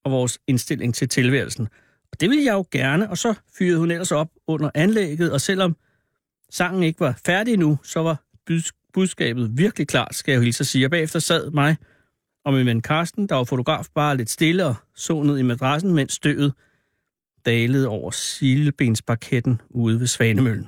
[0.03, 1.67] og vores indstilling til tilværelsen.
[2.11, 5.41] Og det ville jeg jo gerne, og så fyrede hun ellers op under anlægget, og
[5.41, 5.75] selvom
[6.49, 8.23] sangen ikke var færdig nu, så var
[8.93, 10.85] budskabet virkelig klart, skal jeg jo hilse at sige.
[10.85, 11.77] Og bagefter sad mig
[12.45, 15.93] og min ven Karsten, der var fotograf, bare lidt stille og så ned i madrassen,
[15.93, 16.53] mens støvet
[17.45, 20.67] dalede over silebensparketten ude ved Svanemøllen.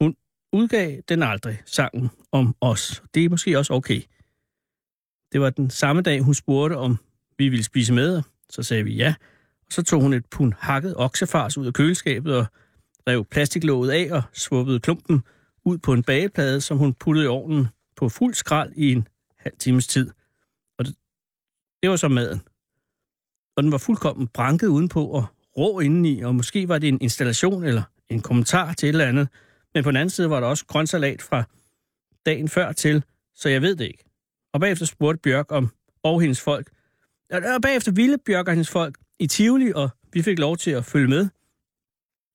[0.00, 0.16] Hun
[0.52, 3.02] udgav den aldrig, sangen om os.
[3.14, 4.02] Det er måske også okay.
[5.32, 6.98] Det var den samme dag, hun spurgte, om
[7.38, 9.14] vi ville spise med, så sagde vi ja.
[9.66, 12.46] Og så tog hun et pund hakket oksefars ud af køleskabet og
[13.08, 15.22] rev plastiklåget af og svuppede klumpen
[15.64, 19.56] ud på en bageplade, som hun puttede i ovnen på fuld skrald i en halv
[19.58, 20.10] times tid.
[20.78, 20.94] Og det,
[21.82, 22.40] det var så maden.
[23.56, 27.64] Og den var fuldkommen branket udenpå og rå indeni, og måske var det en installation
[27.64, 29.28] eller en kommentar til et eller andet.
[29.74, 31.44] Men på den anden side var der også grønsalat fra
[32.26, 34.04] dagen før til, så jeg ved det ikke.
[34.52, 35.70] Og bagefter spurgte Bjørk om,
[36.02, 36.70] og hendes folk.
[37.30, 40.84] Og bagefter ville Bjørk og hendes folk i Tivoli, og vi fik lov til at
[40.84, 41.28] følge med.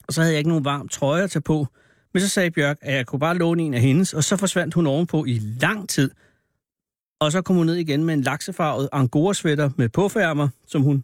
[0.08, 1.68] Og så havde jeg ikke nogen varm trøje at tage på.
[2.14, 4.74] Men så sagde Bjørk, at jeg kunne bare låne en af hendes, og så forsvandt
[4.74, 6.12] hun ovenpå i lang tid.
[7.20, 11.04] Og så kom hun ned igen med en laksefarvet angora med påfærmer, som hun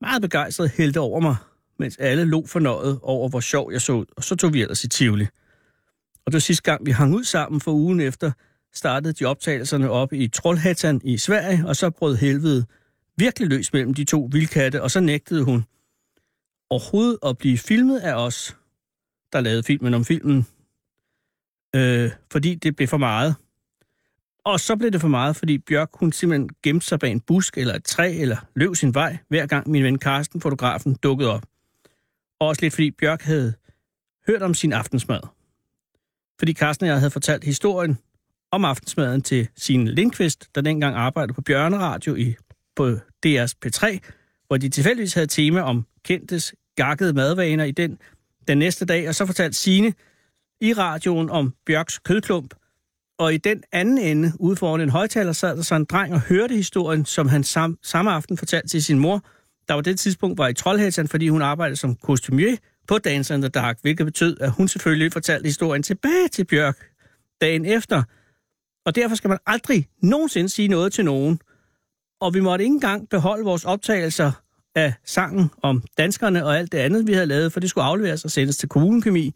[0.00, 1.36] meget begejstret hældte over mig,
[1.78, 4.04] mens alle lå fornøjet over, hvor sjov jeg så ud.
[4.16, 5.26] Og så tog vi ellers i Tivoli.
[6.26, 8.32] Og det var sidste gang, vi hang ud sammen for ugen efter,
[8.74, 12.64] startede de optagelserne op i Trollhättan i Sverige, og så brød helvede
[13.16, 15.64] virkelig løs mellem de to vildkatte, og så nægtede hun
[16.72, 18.56] overhovedet at blive filmet af os,
[19.32, 20.46] der lavede filmen om filmen,
[21.76, 23.34] øh, fordi det blev for meget.
[24.44, 27.58] Og så blev det for meget, fordi Bjørk hun simpelthen gemte sig bag en busk
[27.58, 31.46] eller et træ, eller løb sin vej, hver gang min ven Karsten, fotografen, dukkede op.
[32.40, 33.54] Og også lidt fordi Bjørk havde
[34.26, 35.20] hørt om sin aftensmad.
[36.38, 37.98] Fordi Karsten og jeg havde fortalt historien
[38.50, 42.34] om aftensmaden til sin Lindqvist, der dengang arbejdede på Bjørneradio i,
[42.76, 43.98] på DR's P3,
[44.46, 47.98] hvor de tilfældigvis havde tema om kendtes gakkede madvaner i den,
[48.48, 49.94] den næste dag, og så fortalte Sine
[50.60, 52.54] i radioen om Bjørks kødklump,
[53.18, 56.20] og i den anden ende, ude foran en højtaler, sad der så en dreng og
[56.20, 59.24] hørte historien, som han sam, samme aften fortalte til sin mor,
[59.68, 62.56] der var det tidspunkt var i Trollhættan, fordi hun arbejdede som kostumier
[62.88, 66.90] på Dance in the Dark, hvilket betød, at hun selvfølgelig fortalte historien tilbage til Bjørk
[67.40, 68.02] dagen efter.
[68.86, 71.40] Og derfor skal man aldrig nogensinde sige noget til nogen.
[72.20, 74.32] Og vi måtte ikke engang beholde vores optagelser
[74.74, 78.24] af sangen om danskerne og alt det andet, vi havde lavet, for det skulle afleveres
[78.24, 79.34] og sendes til kommunekemi.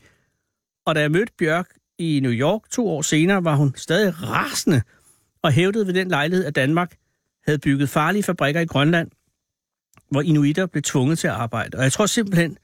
[0.86, 1.68] Og da jeg mødte Bjørk
[1.98, 4.82] i New York to år senere, var hun stadig rasende
[5.42, 6.96] og hævdede ved den lejlighed, at Danmark
[7.46, 9.10] havde bygget farlige fabrikker i Grønland,
[10.10, 11.78] hvor inuitter blev tvunget til at arbejde.
[11.78, 12.58] Og jeg tror simpelthen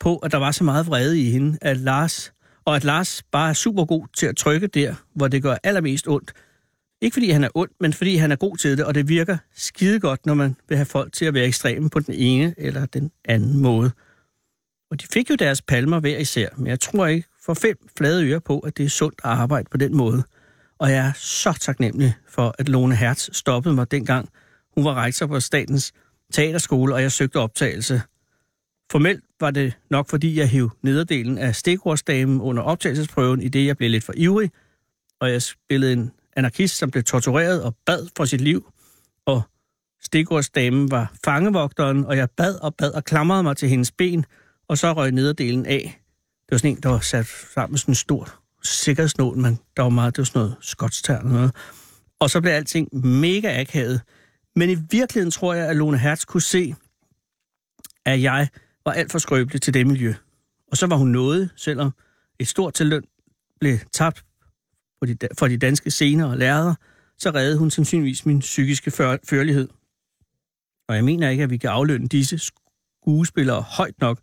[0.00, 2.32] på, at der var så meget vrede i hende, at Lars,
[2.64, 6.08] og at Lars bare er super god til at trykke der, hvor det gør allermest
[6.08, 6.32] ondt.
[7.00, 9.36] Ikke fordi han er ond, men fordi han er god til det, og det virker
[9.54, 12.86] skide godt, når man vil have folk til at være ekstreme på den ene eller
[12.86, 13.90] den anden måde.
[14.90, 18.24] Og de fik jo deres palmer hver især, men jeg tror ikke for fem flade
[18.24, 20.22] ører på, at det er sundt at arbejde på den måde.
[20.78, 24.28] Og jeg er så taknemmelig for, at Lone Hertz stoppede mig dengang.
[24.74, 25.92] Hun var rektor på Statens
[26.32, 28.02] Teaterskole, og jeg søgte optagelse.
[28.92, 33.76] Formelt var det nok, fordi jeg hævde nederdelen af stikordsdamen under optagelsesprøven, i det jeg
[33.76, 34.50] blev lidt for ivrig,
[35.20, 38.72] og jeg spillede en anarkist, som blev tortureret og bad for sit liv,
[39.26, 39.42] og
[40.02, 44.24] stikordsdamen var fangevogteren, og jeg bad og bad og klamrede mig til hendes ben,
[44.68, 46.00] og så røg nederdelen af.
[46.46, 48.28] Det var sådan en, der var sat sammen med sådan en stor
[48.62, 51.54] sikkerhedsnål, men der var meget, det var sådan noget skotstern og noget.
[52.20, 54.00] Og så blev alting mega akavet.
[54.56, 56.74] Men i virkeligheden tror jeg, at Lone Hertz kunne se,
[58.04, 58.48] at jeg
[58.84, 60.14] var alt for skrøbelig til det miljø.
[60.70, 61.92] Og så var hun noget, selvom
[62.40, 63.04] et stort tilløn
[63.60, 64.24] blev tabt
[64.98, 66.74] for de, for de danske scener og lærere,
[67.18, 69.68] så reddede hun sandsynligvis min psykiske før, førlighed.
[70.88, 74.20] Og jeg mener ikke, at vi kan aflønne disse skuespillere højt nok,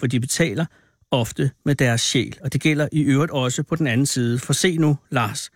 [0.00, 0.66] for de betaler
[1.10, 2.38] ofte med deres sjæl.
[2.40, 4.38] Og det gælder i øvrigt også på den anden side.
[4.38, 5.50] For se nu, Lars.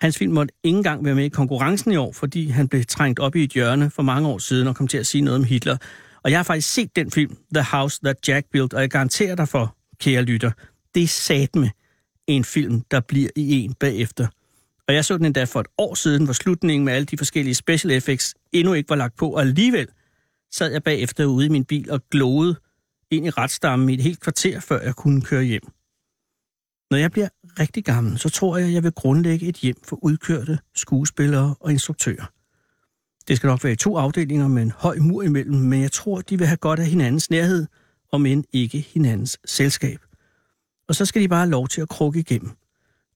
[0.00, 3.18] Hans film måtte ikke engang være med i konkurrencen i år, fordi han blev trængt
[3.18, 5.44] op i et hjørne for mange år siden og kom til at sige noget om
[5.44, 5.76] Hitler.
[6.22, 9.34] Og jeg har faktisk set den film, The House That Jack Built, og jeg garanterer
[9.34, 10.50] dig for, kære lytter,
[10.94, 11.70] det er satme
[12.26, 14.26] en film, der bliver i en bagefter.
[14.88, 17.54] Og jeg så den endda for et år siden, hvor slutningen med alle de forskellige
[17.54, 19.88] special effects endnu ikke var lagt på, og alligevel
[20.52, 22.56] sad jeg bagefter ude i min bil og glåede
[23.10, 25.62] ind i retstammen i et helt kvarter, før jeg kunne køre hjem.
[26.90, 27.28] Når jeg bliver
[27.60, 32.32] rigtig gammel, så tror jeg, jeg vil grundlægge et hjem for udkørte skuespillere og instruktører.
[33.28, 36.20] Det skal nok være i to afdelinger med en høj mur imellem, men jeg tror,
[36.20, 37.66] de vil have godt af hinandens nærhed,
[38.12, 40.05] om end ikke hinandens selskab.
[40.88, 42.50] Og så skal de bare have lov til at krukke igennem.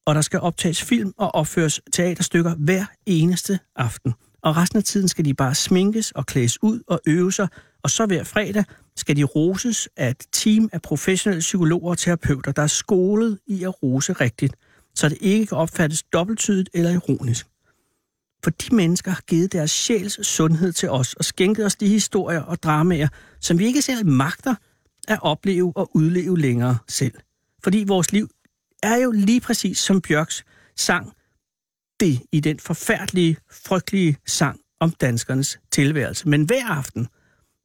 [0.06, 4.14] Og der skal optages film og opføres teaterstykker hver eneste aften.
[4.42, 7.48] Og resten af tiden skal de bare sminkes og klædes ud og øve sig,
[7.83, 8.64] og så hver fredag
[8.96, 13.64] skal de roses af et team af professionelle psykologer og terapeuter, der er skolet i
[13.64, 14.56] at rose rigtigt,
[14.94, 17.46] så det ikke kan opfattes dobbelttydigt eller ironisk.
[18.44, 22.40] For de mennesker har givet deres sjæls sundhed til os og skænket os de historier
[22.40, 23.09] og dramaer,
[23.40, 24.54] som vi ikke selv magter
[25.09, 27.14] at opleve og udleve længere selv.
[27.62, 28.28] Fordi vores liv
[28.82, 30.44] er jo lige præcis som Bjørks
[30.76, 31.12] sang
[32.00, 36.28] det i den forfærdelige, frygtelige sang om danskernes tilværelse.
[36.28, 37.08] Men hver aften,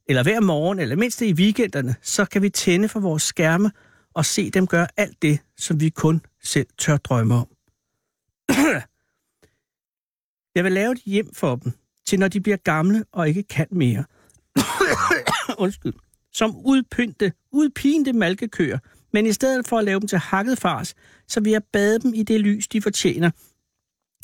[0.10, 3.72] eller hver morgen, eller mindst i weekenderne, så kan vi tænde for vores skærme
[4.14, 7.48] og se dem gøre alt det, som vi kun selv tør drømme om.
[10.56, 11.72] Jeg vil lave et hjem for dem,
[12.06, 14.04] til når de bliver gamle og ikke kan mere.
[15.64, 15.94] Undskyld.
[16.34, 18.80] Som udpynte, udpinte malkekøer.
[19.16, 20.96] Men i stedet for at lave dem til hakket fars,
[21.28, 23.32] så vil jeg bade dem i det lys, de fortjener.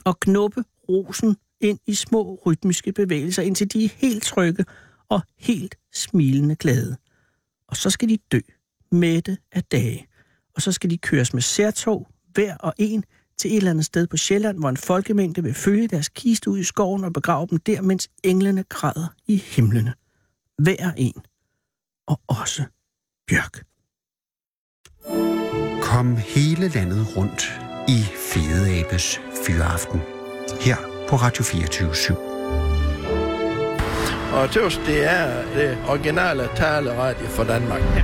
[0.06, 4.66] Og knuppe rosen ind i små rytmiske bevægelser, indtil de er helt trygge
[5.10, 6.98] og helt smilende glade.
[7.68, 8.40] Og så skal de dø,
[8.92, 10.08] mætte af dage.
[10.56, 13.04] Og så skal de køres med særtog, hver og en,
[13.38, 16.60] til et eller andet sted på Sjælland, hvor en folkemængde vil følge deres kiste ud
[16.60, 19.94] i skoven og begrave dem der, mens englene græder i himlene.
[20.58, 21.22] Hver en.
[22.08, 22.64] Og også
[23.28, 23.71] Bjørk.
[25.82, 27.42] Kom hele landet rundt
[27.88, 28.00] i
[28.32, 30.00] Fede Abes Fyraften.
[30.66, 30.78] Her
[31.10, 32.16] på Radio 24 /7.
[34.38, 37.82] Og tøvs, det er det originale taleradio for Danmark.
[37.82, 38.04] Ja.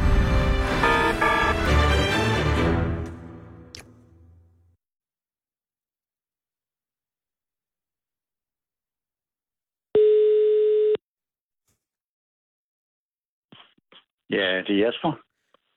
[14.30, 15.27] Ja, det er Jesper.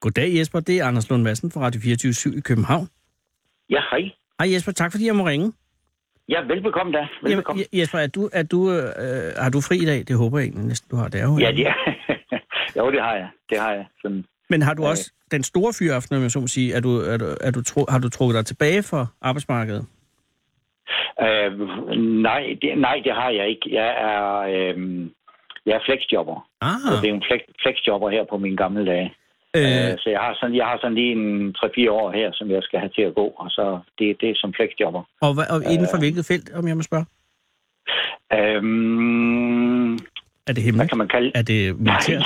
[0.01, 2.89] Goddag Jesper, det er Anders Lund Madsen fra Radio 24 i København.
[3.71, 4.11] Ja, hej.
[4.41, 5.53] Hej Jesper, tak fordi jeg må ringe.
[6.29, 7.09] Ja, velbekomme da.
[7.23, 7.63] Velbekomme.
[7.73, 9.99] Jamen, Jesper, er du, er du, øh, har du fri i dag?
[10.09, 11.09] Det håber jeg egentlig næsten, du har.
[11.09, 11.75] Det er jo, Ja, det er.
[12.77, 13.29] jo, det har jeg.
[13.51, 13.87] Det har jeg.
[14.03, 14.25] Sådan.
[14.51, 17.17] Men har du også den store fyraften, om jeg så må sige, er du, er
[17.17, 19.87] du, er du tro, har du trukket dig tilbage fra arbejdsmarkedet?
[21.23, 21.51] Øh,
[22.29, 23.75] nej, det, nej, det har jeg ikke.
[23.75, 25.07] Jeg er, øh,
[25.67, 26.49] jeg er flexjobber.
[26.61, 29.15] Ah, Så det er en flex, flexjobber her på mine gamle dage.
[29.57, 32.51] Øh, Øh, så jeg har, sådan, jeg har sådan lige en 3-4 år her, som
[32.51, 33.65] jeg skal have til at gå, og så
[33.99, 35.03] det, det er som flexjobber.
[35.21, 37.07] og, hvad, og inden for hvilket felt, om jeg må spørge?
[38.39, 39.93] Øhm,
[40.49, 40.91] Er det hvad hemmeligt?
[40.91, 42.25] kan man kalde Er det militært?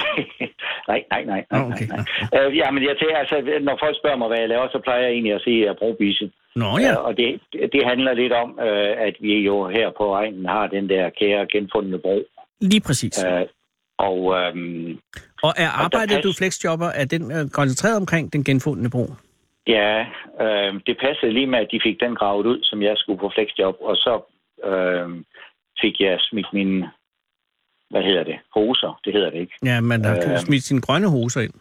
[0.90, 1.86] nej, nej, nej, nej, okay.
[1.88, 2.00] nej,
[2.32, 2.46] nej.
[2.46, 3.36] Øh, ja, men jeg tænker, altså,
[3.68, 5.76] når folk spørger mig, hvad jeg laver, så plejer jeg egentlig at sige, at jeg
[5.80, 6.30] bruger bise.
[6.56, 7.28] Nå ja, Øh, og det,
[7.74, 11.46] det handler lidt om, øh, at vi jo her på egnen har den der kære
[11.52, 12.16] genfundne bro.
[12.60, 13.24] lige præcis.
[13.24, 13.42] Øh,
[13.98, 14.98] og øhm,
[15.42, 19.06] Og er arbejdet, pas- du flexjobber, er den øh, koncentreret omkring den genfundne bro?
[19.66, 20.00] ja,
[20.40, 23.30] øh, det passede lige med, at de fik den gravet ud, som jeg skulle på
[23.34, 24.14] flexjob, og så
[24.70, 25.08] øh,
[25.80, 26.90] fik jeg smidt mine,
[27.90, 29.52] hvad hedder det, hoser, det hedder det ikke.
[29.64, 31.52] Ja, man har Øh, smidt sine grønne hoser ind.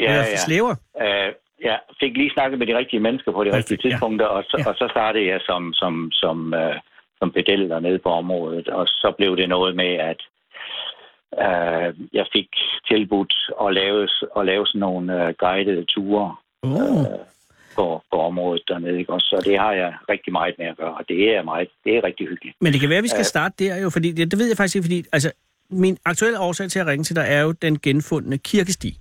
[0.00, 0.36] Ja, ja.
[0.36, 0.74] slæver.
[1.02, 1.32] Øh,
[1.64, 3.90] ja, fik lige snakket med de rigtige mennesker på de Perfekt, rigtige ja.
[3.90, 4.68] tidspunkter, og, så, Ja.
[4.70, 6.76] og så startede jeg som, som, som, øh,
[7.18, 10.20] som pedel dernede på området, og så blev det noget med, at
[11.46, 12.48] øh, jeg fik
[12.90, 17.06] tilbudt at lave, at lave sådan nogle øh, guidede ture Oh.
[17.76, 19.12] på, på området dernede, ikke?
[19.12, 21.96] Og så det har jeg rigtig meget med at gøre, og det er meget, det
[21.96, 22.56] er rigtig hyggeligt.
[22.60, 24.56] Men det kan være, at vi skal starte der jo, fordi det, det ved jeg
[24.56, 25.32] faktisk ikke, fordi altså,
[25.70, 28.98] min aktuelle årsag til at ringe til dig er jo den genfundne kirkesti.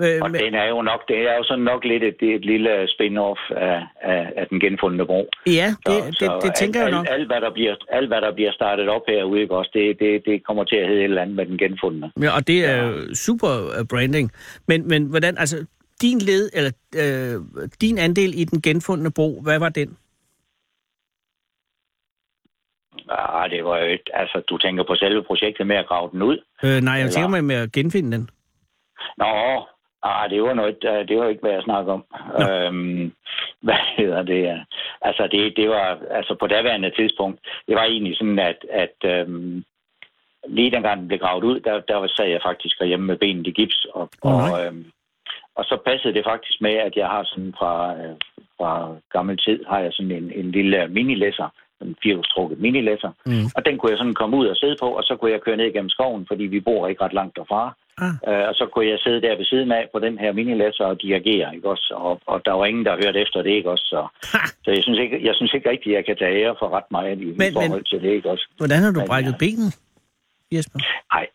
[0.00, 2.22] Ja, Øh, og men, den er jo nok, det er jo sådan nok lidt et,
[2.34, 5.28] et lille spin-off af, af, af den genfundne bro.
[5.46, 7.06] ja, det, Så- det, så det tænker alt, jeg nok.
[7.10, 9.98] Alt, alt, hvad der bliver, alt, hvad der bliver startet op herude, ikke også, det,
[10.00, 12.12] det, det kommer til at hedde et eller andet med den genfundne.
[12.22, 14.32] Ja, og det er jo super øh, branding.
[14.68, 15.66] Men, men hvordan, altså,
[16.02, 16.70] din led, eller
[17.02, 17.34] øh,
[17.80, 19.96] din andel i den genfundne bro, hvad var den?
[23.10, 26.22] Ah, det var jo et, altså, du tænker på selve projektet med at grave den
[26.22, 26.38] ud.
[26.64, 28.30] Øh, nej, jeg Eller- tænker mig med at genfinde den.
[29.18, 29.26] Nå,
[30.02, 30.76] ah, det var noget,
[31.08, 32.04] det var ikke, hvad jeg snakker om.
[32.42, 33.12] Øhm,
[33.66, 34.64] hvad hedder det?
[35.02, 39.64] Altså, det, det var, altså på daværende tidspunkt, det var egentlig sådan, at, at øhm,
[40.48, 43.50] lige dengang den blev gravet ud, der, der sad jeg faktisk hjemme med benet i
[43.50, 44.84] gips, og, og, øhm,
[45.54, 48.16] og så passede det faktisk med, at jeg har sådan fra, øh,
[48.58, 51.48] fra gammel tid, har jeg sådan en, en lille minilæsser,
[51.82, 53.46] en firehjulstrukket minilæsser, Mm.
[53.56, 55.56] og den kunne jeg sådan komme ud og sidde på, og så kunne jeg køre
[55.56, 57.74] ned igennem skoven, fordi vi bor ikke ret langt derfra.
[58.04, 58.14] Ah.
[58.28, 61.02] Øh, og så kunne jeg sidde der ved siden af på den her minilæsser og
[61.02, 61.88] dirigere, ikke også?
[61.96, 63.84] Og, og der var ingen, der hørte efter det, ikke også?
[63.94, 64.00] Så,
[64.32, 64.38] Ha!
[64.64, 66.88] så jeg, synes ikke, jeg synes ikke rigtigt, at jeg kan tage ære for ret
[66.90, 68.44] meget i Men- men, forhold til det, ikke også?
[68.56, 69.36] Hvordan har du Men, brækket ja.
[69.44, 69.70] benet,
[70.54, 70.78] Jesper?
[71.14, 71.26] Nej,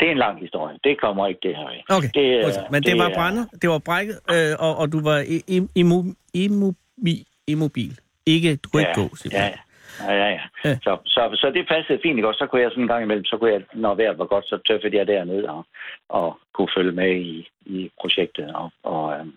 [0.00, 0.78] det er en lang historie.
[0.84, 1.80] Det kommer ikke det her af.
[1.96, 4.92] Okay, Det, er- det, men det, det var brændet, det var brækket, øh, og, og
[4.92, 7.98] du var i- i- immo- immobi- immobil.
[8.26, 9.50] Ikke, du kunne ikke gå, ja, simpelthen.
[9.50, 9.58] ja,
[10.00, 10.40] ja, ja.
[10.64, 10.78] Ja.
[10.82, 12.38] Så, så, så det passede fint, ikke også?
[12.38, 14.58] Så kunne jeg sådan en gang imellem, så kunne jeg, når vejret var godt, så
[14.68, 15.66] tøffede jeg derned og,
[16.08, 18.54] og kunne følge med i, i projektet.
[18.54, 19.32] Og, og, øhm,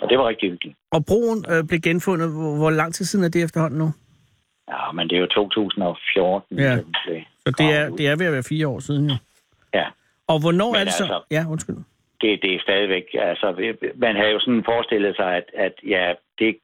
[0.00, 0.76] og det var rigtig hyggeligt.
[0.90, 3.88] Og broen øh, blev genfundet, hvor, hvor lang tid siden er det efterhånden nu?
[4.68, 6.58] Ja, men det er jo 2014.
[6.58, 6.76] Ja.
[6.76, 9.16] så det- Så det er, det er ved at være fire år siden, jo.
[9.74, 9.86] Ja,
[10.28, 11.02] Og hvornår Men er det så?
[11.04, 11.76] altså- Ja, undskyld.
[12.20, 16.56] det, det er stadigvæk, altså, man havde jo sådan forestillet sig, at, at ja, det,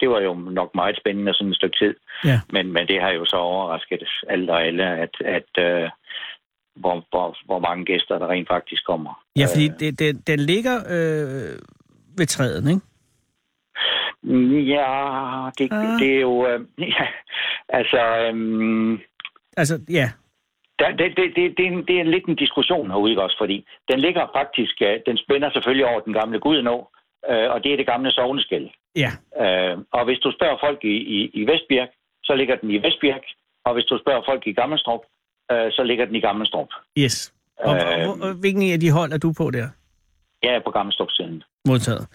[0.00, 1.94] det var jo nok meget spændende sådan et stykke tid,
[2.24, 2.40] Ja.
[2.52, 5.90] men, men det har jo så overrasket alt og alle, at, at øh,
[6.76, 9.22] hvor, hvor, hvor mange gæster der rent faktisk kommer.
[9.36, 11.58] Ja, fordi Øh, det, det, den ligger øh,
[12.18, 12.80] ved træet, ikke?
[14.74, 15.98] Ja, det, Ah.
[16.00, 16.46] det er jo...
[16.48, 16.60] Øh,
[16.98, 17.06] ja,
[17.68, 19.00] Altså, øhm,
[19.56, 20.10] Altså, ja.
[20.78, 23.36] der, det, det, det, det, er en, det er lidt en diskussion herude, også?
[23.38, 26.88] Fordi den ligger faktisk, øh, den spænder selvfølgelig over den gamle Gudenå,
[27.30, 28.68] øh, og det er det gamle sovneskæld.
[28.96, 29.10] Ja.
[29.44, 31.88] Øh, og hvis du spørger folk i, i, i Vestbjerg,
[32.24, 33.22] så ligger den i Vestbjerg,
[33.64, 35.00] og hvis du spørger folk i Gammelstrup,
[35.52, 36.68] øh, så ligger den i Gammelstrup.
[36.98, 37.32] Yes.
[37.58, 39.68] Og, Øh, og hvilken af de hold er du på der?
[40.42, 41.42] Jeg er på Gammelstrup-siden.
[41.68, 42.06] Modtaget.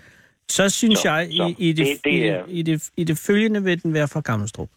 [0.50, 3.04] Så synes Så- jeg, så i, i, det, det- det er- i, i, det, i
[3.04, 4.70] det følgende vil den være fra Gammelstrup.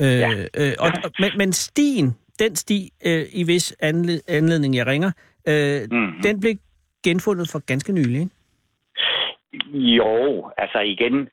[0.00, 0.30] Øh, Ja.
[0.56, 5.12] øh, og, men, men stien, den sti, øh, i hvis anled, anledning jeg ringer,
[5.48, 6.22] øh, Mhm.
[6.22, 6.54] den blev
[7.04, 8.33] genfundet for ganske nylig, ikke?
[9.72, 11.28] Jo, altså igen,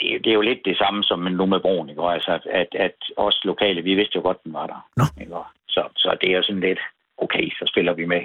[0.00, 2.02] det, det er jo lidt det samme som nu med broen, ikke?
[2.02, 4.88] Altså, at, at os lokale, vi vidste jo godt, den var der.
[4.96, 5.04] Nå.
[5.20, 5.34] Ikke?
[5.68, 6.80] Så, så det er jo sådan lidt,
[7.18, 8.22] okay, så spiller vi med.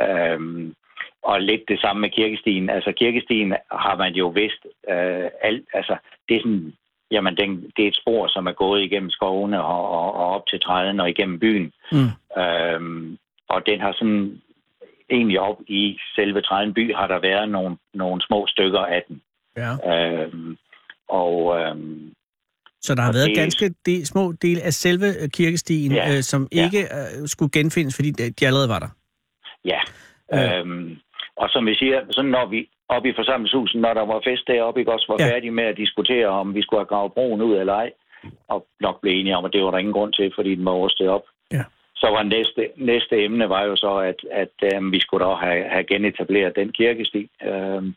[0.00, 0.74] Øhm,
[1.22, 2.70] og lidt det samme med kirkestien.
[2.70, 5.96] Altså kirkestien har man jo vidst øh, alt, altså
[6.28, 6.72] det er sådan,
[7.10, 10.46] jamen den, det er et spor, som er gået igennem skovene og, og, og op
[10.46, 11.72] til træden og igennem byen.
[11.92, 12.42] Mm.
[12.42, 14.42] Øhm, og den har sådan
[15.10, 19.22] egentlig op i selve Træden by har der været nogle, nogle små stykker af den.
[19.56, 19.72] Ja.
[19.92, 20.56] Øhm,
[21.08, 22.12] og øhm,
[22.80, 26.16] Så der har været det- ganske de, små del af selve øh, kirkestien, Ja.
[26.16, 26.64] øh, som Ja.
[26.64, 28.88] ikke øh, skulle genfindes, fordi de, de allerede var der.
[29.64, 29.80] ja,
[30.32, 30.58] Ja.
[30.58, 30.96] øhm,
[31.36, 34.80] og som vi siger, så når vi op i forsamlingshuset, når der var fest deroppe,
[34.80, 35.26] ikke også var Ja.
[35.26, 35.32] ja.
[35.34, 37.90] færdige med at diskutere, om vi skulle have gravet broen ud eller ej,
[38.48, 40.70] og nok blev enige om, at det var der ingen grund til, fordi den var
[40.70, 41.22] overstået op.
[41.52, 41.64] Ja.
[42.00, 45.64] Så var næste, næste emne var jo så, at, at øhm, vi skulle da have,
[45.70, 47.30] have genetableret den kirkesti.
[47.48, 47.94] Øhm,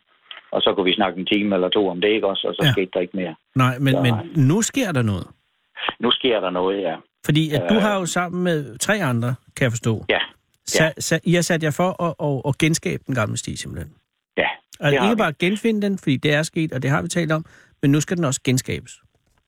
[0.52, 2.48] og så kunne vi snakke en time eller to om det, ikke også?
[2.48, 2.68] Og så Ja.
[2.68, 2.72] ja.
[2.72, 3.36] skete der ikke mere.
[3.56, 4.14] Nej, men, Så- men
[4.48, 5.28] nu sker der noget.
[6.00, 6.96] Nu sker der noget, ja.
[7.26, 7.82] Fordi at du Øh.
[7.82, 10.20] har jo sammen med tre andre, kan jeg forstå, Ja,
[10.66, 13.94] sa, sa, I har sat jer for at, at, at genskabe den gamle sti simpelthen.
[14.38, 14.48] ja.
[14.80, 15.24] Altså ikke vi.
[15.26, 17.46] bare genfinde den, fordi det er sket, og det har vi talt om,
[17.82, 18.92] men nu skal den også genskabes.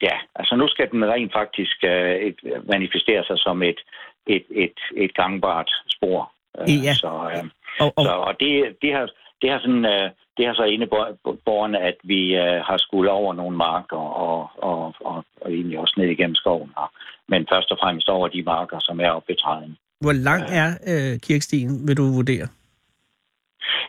[0.02, 2.34] Ja, altså nu skal den rent faktisk øh,
[2.70, 3.80] manifestere sig som et,
[4.28, 6.32] et, et, et gangbart spor.
[6.60, 6.94] Øh, Ja.
[6.94, 7.44] Så, øh,
[7.80, 9.10] Og, og, så, og det, det, har,
[9.42, 9.86] det har sådan...
[9.86, 14.96] Øh, det har så indebårende, at vi øh, har skulle over nogle marker og, og,
[15.00, 16.72] og, og egentlig også ned igennem skoven.
[16.76, 16.90] Og,
[17.28, 19.78] men først og fremmest over de marker, som er oppe ved træden.
[20.02, 22.48] hvor lang er øh, kirkestien, vil du vurdere?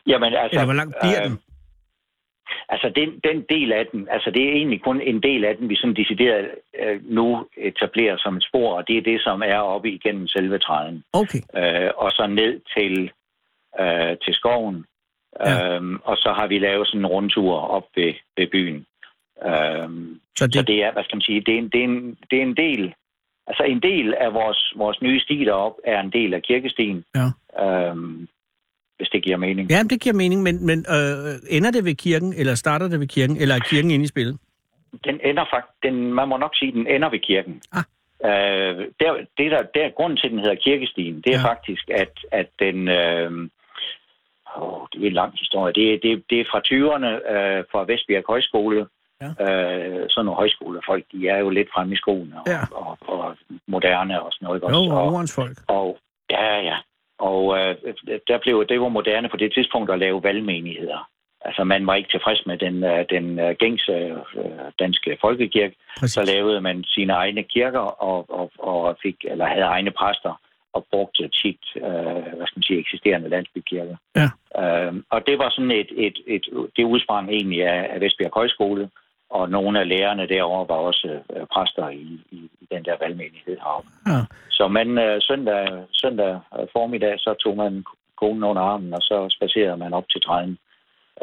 [0.06, 1.38] Jamen, altså, Eller hvor lang bliver den?
[2.68, 5.68] Altså den, den del af den, altså det er egentlig kun en del af den,
[5.68, 6.50] vi sådan decideret
[6.82, 10.58] øh, nu etablerer som et spor, og det er det, som er oppe igennem selve
[10.58, 11.04] træden.
[11.12, 11.40] Okay.
[11.56, 13.10] Øh, og så ned til,
[13.80, 14.84] øh, til skoven.
[15.46, 15.74] Ja.
[15.74, 18.86] Øhm, og så har vi lavet sådan en rundtur op ved, ved byen.
[19.46, 20.54] Øhm, Så det...
[20.54, 22.42] Så det, er, hvad skal man sige, det er en, det er en, det er
[22.42, 22.94] en del,
[23.46, 27.04] altså en del af vores, vores nye sti deroppe er en del af kirkestien.
[27.14, 27.28] Ja.
[27.64, 28.28] Øhm,
[28.96, 29.70] hvis det giver mening.
[29.70, 33.06] ja, det giver mening, men, men øh, ender det ved kirken, eller starter det ved
[33.06, 34.38] kirken, eller er kirken inde i spillet?
[35.04, 37.62] Den ender faktisk, den, man må nok sige, den ender ved kirken.
[37.72, 37.84] Ah.
[38.24, 41.48] Øh, der, det der, der, grunden til, at den hedder kirkestien, det er Ja.
[41.52, 43.30] faktisk, at, at den, øh,
[44.56, 48.24] åh, det er en lang historie, det, det, det er fra 20'erne, øh, fra Vestbjerg
[48.28, 48.86] Højskole.
[49.22, 49.26] Ja.
[49.44, 52.60] Øh, sådan nogle højskolefolk, de er jo lidt fremme i skolen og, Ja.
[52.70, 54.62] og, og, moderne og sådan noget.
[54.62, 54.92] Jo, også?
[54.92, 55.56] og og, folk.
[55.68, 55.98] og,
[56.30, 56.76] ja, ja.
[57.18, 57.76] Og øh,
[58.28, 61.08] der blev, det var moderne på det tidspunkt at lave valgmenigheder.
[61.40, 65.76] Altså man var ikke tilfreds med den, øh, den øh, gængse øh, danske folkekirke.
[65.98, 66.14] Præcis.
[66.14, 70.40] Så lavede man sine egne kirker og, og, og fik, eller havde egne præster
[70.72, 73.96] og brugte tit, øh, hvad skal man sige, eksisterende landsbykirker.
[74.20, 74.28] Ja.
[74.62, 76.44] Øh, og det var sådan et, et, et,
[76.76, 78.90] det udsprang egentlig af, af Vestbjerg Højskole,
[79.30, 83.56] og nogle af lærerne derovre var også øh, præster i, i, i den der valgmenighed
[83.64, 83.88] heroppe.
[84.06, 84.20] Ja.
[84.50, 87.84] Så man øh, søndag, søndag øh, formiddag, så tog man
[88.16, 90.58] konen under armen, og så spacerede man op til træden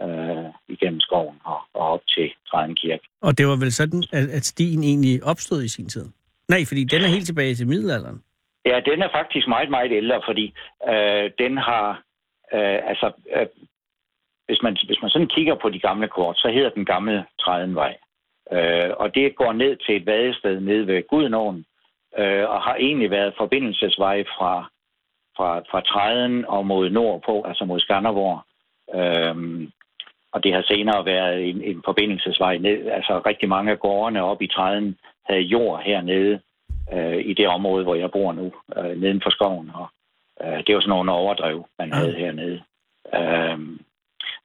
[0.01, 3.07] øh, igennem skoven og, og op til Træden Kirke.
[3.21, 6.05] Og det var vel sådan, at, at stien egentlig opstod i sin tid?
[6.49, 8.23] Nej, fordi den er helt tilbage til middelalderen.
[8.65, 10.53] Ja, den er faktisk meget, meget ældre, fordi
[10.89, 12.03] øh, den har,
[12.53, 13.47] øh, altså, øh,
[14.47, 17.97] hvis, man, hvis man sådan kigger på de gamle kort, så hedder den gamle Trædenvej.
[18.51, 21.65] Øh, og det går ned til et vadested nede ved Gudenåen,
[22.17, 24.69] øh, og har egentlig været forbindelsesvej fra,
[25.37, 28.39] fra, fra Træden og mod nordpå, altså mod Skanderborg.
[28.95, 29.67] Øh,
[30.33, 32.87] og det har senere været en, en forbindelsesvej ned.
[32.87, 34.97] Altså rigtig mange af gårdene oppe i Træden
[35.29, 36.39] havde jord hernede
[36.93, 39.71] øh, i det område, hvor jeg bor nu, øh, neden for skoven.
[39.73, 39.87] Og,
[40.43, 42.63] øh, det var sådan nogle overdrev, man havde hernede.
[43.15, 43.59] Øh,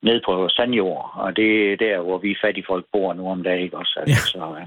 [0.02, 3.62] ned på sandjord, og det er der, hvor vi fattige folk bor nu om dagen,
[3.62, 3.94] ikke også?
[4.00, 4.66] Altså, så, øh,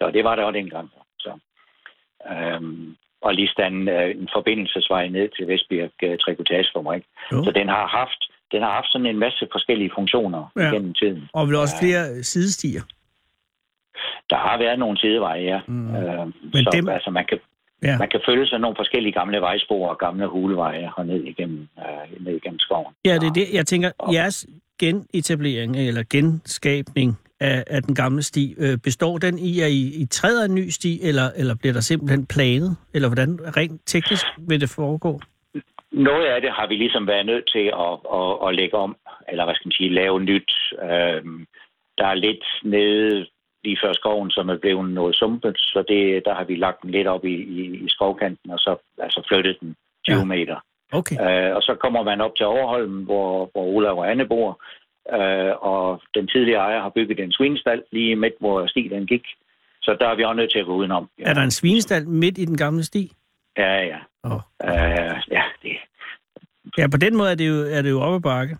[0.00, 0.90] så det var der også dengang.
[1.18, 1.32] Så,
[2.30, 2.60] øh,
[3.22, 7.04] og lige stand øh, en forbindelsesvej ned til Vestbjerg øh, Trikotagefabrik.
[7.32, 7.44] Jo.
[7.44, 8.20] Så den har haft
[8.52, 10.62] den har haft sådan en masse forskellige funktioner Ja.
[10.62, 10.70] ja.
[10.70, 11.28] gennem tiden.
[11.32, 11.82] Og vel også Ja.
[11.84, 12.82] flere sidestier.
[14.30, 15.60] Der har været nogle sideveje, ja.
[15.66, 15.96] Mm.
[15.96, 17.38] Øh, Men så dem- altså, man kan,
[17.82, 17.98] Ja.
[17.98, 22.24] man kan følge sig nogle forskellige gamle vejspor og gamle huleveje og ned igennem, øh,
[22.24, 22.92] ned igennem skoven.
[23.04, 23.46] Ja, det er det.
[23.52, 24.46] Jeg tænker, jeres
[24.80, 30.06] genetablering eller genskabning af, af den gamle sti, øh, består den i, at I, I
[30.06, 32.76] træder en ny sti, eller, eller bliver der simpelthen planet?
[32.94, 35.20] Eller hvordan rent teknisk vil det foregå?
[35.92, 38.96] Noget af det har vi ligesom været nødt til at, at, at lægge om,
[39.28, 40.52] eller hvad skal man sige, lave nyt.
[40.82, 41.46] Øhm,
[41.98, 43.26] der er lidt nede
[43.64, 46.90] lige før skoven, som er blevet noget sumpet, så det, der har vi lagt den
[46.90, 50.24] lidt op i, i, i skovkanten, og så altså flyttet den 20 Ja.
[50.24, 50.56] meter.
[50.92, 51.16] Okay.
[51.48, 54.62] Øh, og så kommer man op til Overholm, hvor, hvor Olav og Anne bor,
[55.16, 59.24] øh, og den tidligere ejer har bygget en svinestal lige midt, hvor stien gik.
[59.82, 61.08] Så der er vi også nødt til at gå udenom.
[61.18, 63.12] Ja, Er der en svinestal midt i den gamle sti?
[63.58, 63.98] ja, ja.
[64.24, 64.40] Oh.
[64.64, 65.76] Øh, ja, det,
[66.78, 68.56] Ja, på den måde er det jo, er det jo op ad bakke.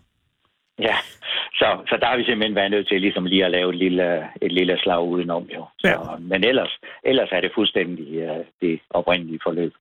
[0.79, 0.95] Ja,
[1.59, 4.23] så, så der har vi simpelthen været nødt til ligesom lige at lave et lille,
[4.41, 5.65] et lille slag udenom jo.
[5.79, 6.17] Så, Ja.
[6.19, 6.71] Men ellers,
[7.03, 9.73] ellers er det fuldstændig uh, det oprindelige forløb.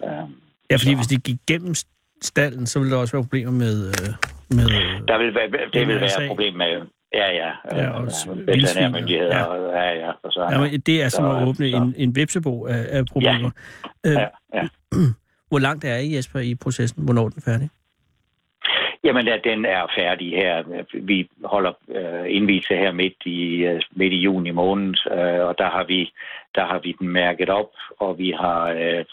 [0.00, 0.08] Uh,
[0.70, 1.74] Ja, fordi Så- hvis de gik gennem
[2.22, 3.86] stallen, så ville der også være problemer med...
[3.86, 4.08] øh,
[4.56, 4.66] med
[5.08, 6.66] der vil være, det vil være et problem med,
[7.14, 9.82] ja, ja, Ja, øh, og øh, veterinærmyndigheder, ja.
[9.82, 12.16] ja, ja, og så, ja, men det er som så- at åbne så- en, en
[12.16, 13.50] vipsebo af, af problemer.
[14.06, 14.68] Øh, ja, ja.
[15.50, 17.04] Hvor langt er I, Jesper, i processen?
[17.04, 17.70] Hvornår er den færdig?
[19.04, 20.84] Jamen, ja, den er færdig her.
[20.92, 25.70] Vi holder øh, indvise her midt i, øh, midt i juni måned, øh, og der
[25.70, 26.12] har, vi,
[26.54, 29.04] der har vi den mærket op, og vi har øh,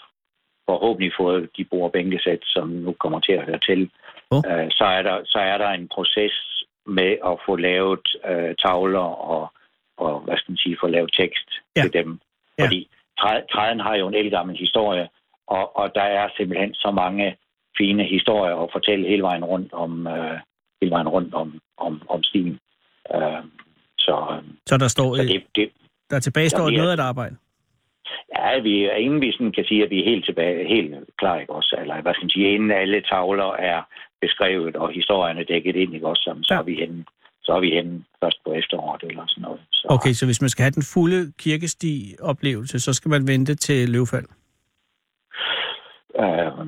[0.70, 3.90] forhåbentlig fået de bordbænkesæt, som nu kommer til at høre til.
[4.30, 4.42] Oh.
[4.50, 9.08] Øh, så, er der, så er der en proces med at få lavet øh, tavler
[9.36, 9.54] og,
[9.98, 11.82] og, hvad skal man sige, få lavet tekst ja.
[11.82, 12.20] til dem.
[12.58, 12.64] Ja.
[12.64, 12.90] Fordi
[13.20, 15.10] træ, træden har jo en elgammel historie,
[15.48, 17.38] og, og der er simpelthen så mange
[17.78, 20.38] fine historier at fortælle hele vejen rundt om, øh,
[20.82, 22.60] hele vejen rundt om, om, om stien.
[23.16, 23.44] Øh,
[23.98, 25.70] så, øh, Så der står, så det, det,
[26.10, 27.36] der tilbage står der noget af et arbejde.
[28.38, 31.40] ja, vi er ingen, vi sådan kan sige, at vi er helt tilbage, helt klar,
[31.40, 31.76] ikke også?
[31.82, 33.82] Eller hvad skal man sige, inden alle tavler er
[34.22, 36.22] beskrevet, og historierne dækket ind, ikke også?
[36.24, 36.60] Så, så Ja.
[36.60, 37.06] er vi henne,
[37.44, 39.60] så er vi henne først på efteråret eller sådan noget.
[39.72, 43.90] Så, Okay, så hvis man skal have den fulde kirkesti-oplevelse, så skal man vente til
[43.90, 44.26] løvfald.
[46.20, 46.68] Øh,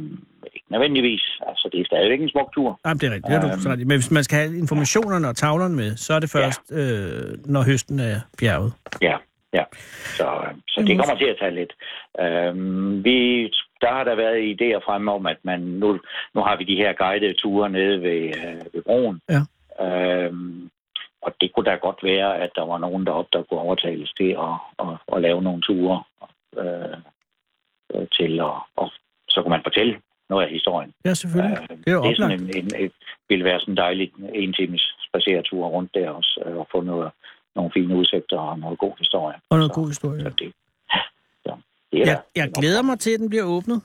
[0.55, 1.39] ikke nødvendigvis.
[1.47, 2.79] Altså, det er stadigvæk en smuk tur.
[2.85, 3.27] Jamen, det er rigtigt.
[3.27, 3.87] Det er du Øhm.
[3.87, 7.61] Men hvis man skal have informationerne og tavlerne med, så er det først, øh, når
[7.63, 8.73] høsten er bjerget.
[9.01, 9.17] Ja,
[9.53, 9.63] ja.
[10.17, 11.73] Så, øh, så det kommer til at tage lidt.
[12.19, 13.17] Øhm, vi,
[13.81, 15.99] der har der været idéer frem om, at man nu,
[16.35, 19.21] nu har vi de her guidede ture nede ved, øh, ved broen.
[19.29, 19.41] Ja.
[19.85, 20.69] Øhm,
[21.21, 24.31] og det kunne da godt være, at der var nogen deroppe, der kunne overtales til
[24.47, 26.03] at, at, at lave nogle ture
[26.57, 26.97] øh,
[27.93, 28.91] øh, til, og, og
[29.33, 29.93] så kunne man fortælle
[30.29, 30.91] noget af historien.
[31.05, 31.57] Ja, selvfølgelig.
[31.71, 32.91] Øh, Det er jo det sådan en, en, et,
[33.29, 37.11] ville være sådan en dejlig en times spaceretur rundt der også, øh, og få noget,
[37.55, 39.35] nogle fine udsigter og noget god historie.
[39.49, 40.21] Og noget Så- god historie.
[40.21, 40.53] så det,
[41.45, 41.51] så
[41.91, 43.81] det er Jeg, jeg glæder mig til, at den bliver åbnet.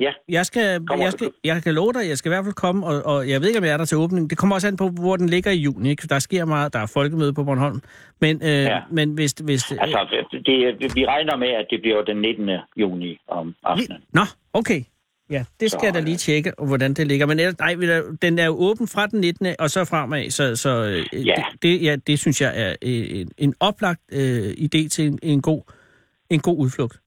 [0.00, 0.12] Ja.
[0.28, 2.86] Jeg, skal, Kommer jeg, skal, jeg kan love dig, jeg skal i hvert fald komme,
[2.86, 4.30] og, og jeg ved ikke, om jeg er der til åbning.
[4.30, 5.90] Det kommer også an på, hvor den ligger i juni.
[5.90, 6.08] Ikke?
[6.08, 7.80] Der sker meget, der er folkemøde på Bornholm.
[8.20, 8.78] Men, øh, Ja.
[8.90, 9.32] men hvis...
[9.32, 12.50] hvis Altså, det, vi regner med, at det bliver den 19.
[12.76, 14.02] juni om aftenen.
[14.12, 14.22] Nå,
[14.52, 14.82] okay.
[15.30, 17.26] Ja, det skal Så, jeg da lige øh, tjekke, hvordan det ligger.
[17.26, 17.74] Men ellers, nej,
[18.22, 19.46] den er jo åben fra den 19.
[19.58, 21.34] og så fremad, så, så øh, Ja.
[21.36, 25.18] det, det, ja, det synes jeg er øh, en, en oplagt øh, idé til en,
[25.22, 25.62] en, god,
[26.30, 27.00] en god udflugt.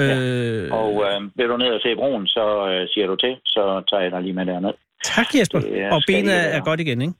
[0.00, 3.82] Øh, Og øh, vil du ned og se broen, så øh, siger du til, så
[3.90, 4.74] tager jeg dig lige med derned.
[5.04, 5.60] tak, Jesper.
[5.60, 7.14] det er- Og benet er, godt igen, ikke?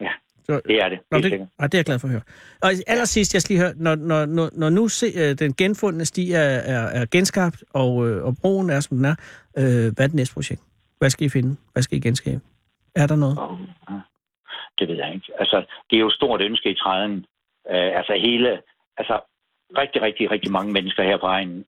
[0.00, 0.10] Ja,
[0.44, 2.22] Så, Det er det, Nå, det, ah, det er jeg glad for at høre.
[2.62, 6.04] Og allersidst, jeg skal lige høre, når, når, når, når nu se, øh, den genfundne
[6.04, 6.38] sti er,
[6.74, 9.16] er, er genskabt, og, øh, og broen er, som den er,
[9.58, 10.60] øh, hvad er det næste projekt?
[10.98, 11.56] Hvad skal I finde?
[11.72, 12.40] Hvad skal I genskabe?
[12.94, 13.38] Er der noget?
[13.38, 13.58] Og,
[13.90, 13.94] ja,
[14.78, 15.26] det ved jeg ikke.
[15.38, 17.12] Altså, det er jo stort ønske i træden.
[17.70, 18.50] Uh, altså hele,
[18.98, 19.20] altså
[19.78, 21.64] rigtig, rigtig, rigtig mange mennesker her på egen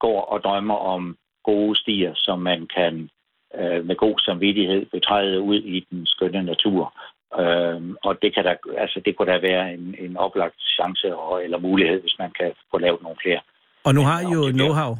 [0.00, 3.10] går og drømmer om gode stier, som man kan
[3.58, 6.94] uh, med god samvittighed betræde ud i den skønne natur.
[7.40, 11.44] Uh, og det kan der, altså det kunne da være en, en oplagt chance og,
[11.44, 13.40] eller mulighed, hvis man kan få lavet nogle flere.
[13.84, 14.90] Og nu har I jo Om know-how.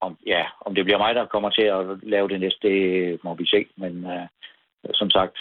[0.00, 3.34] Om, ja, om det bliver mig, der kommer til at lave det næste, det må
[3.34, 3.66] vi se.
[3.76, 4.26] Men uh,
[4.94, 5.36] som sagt,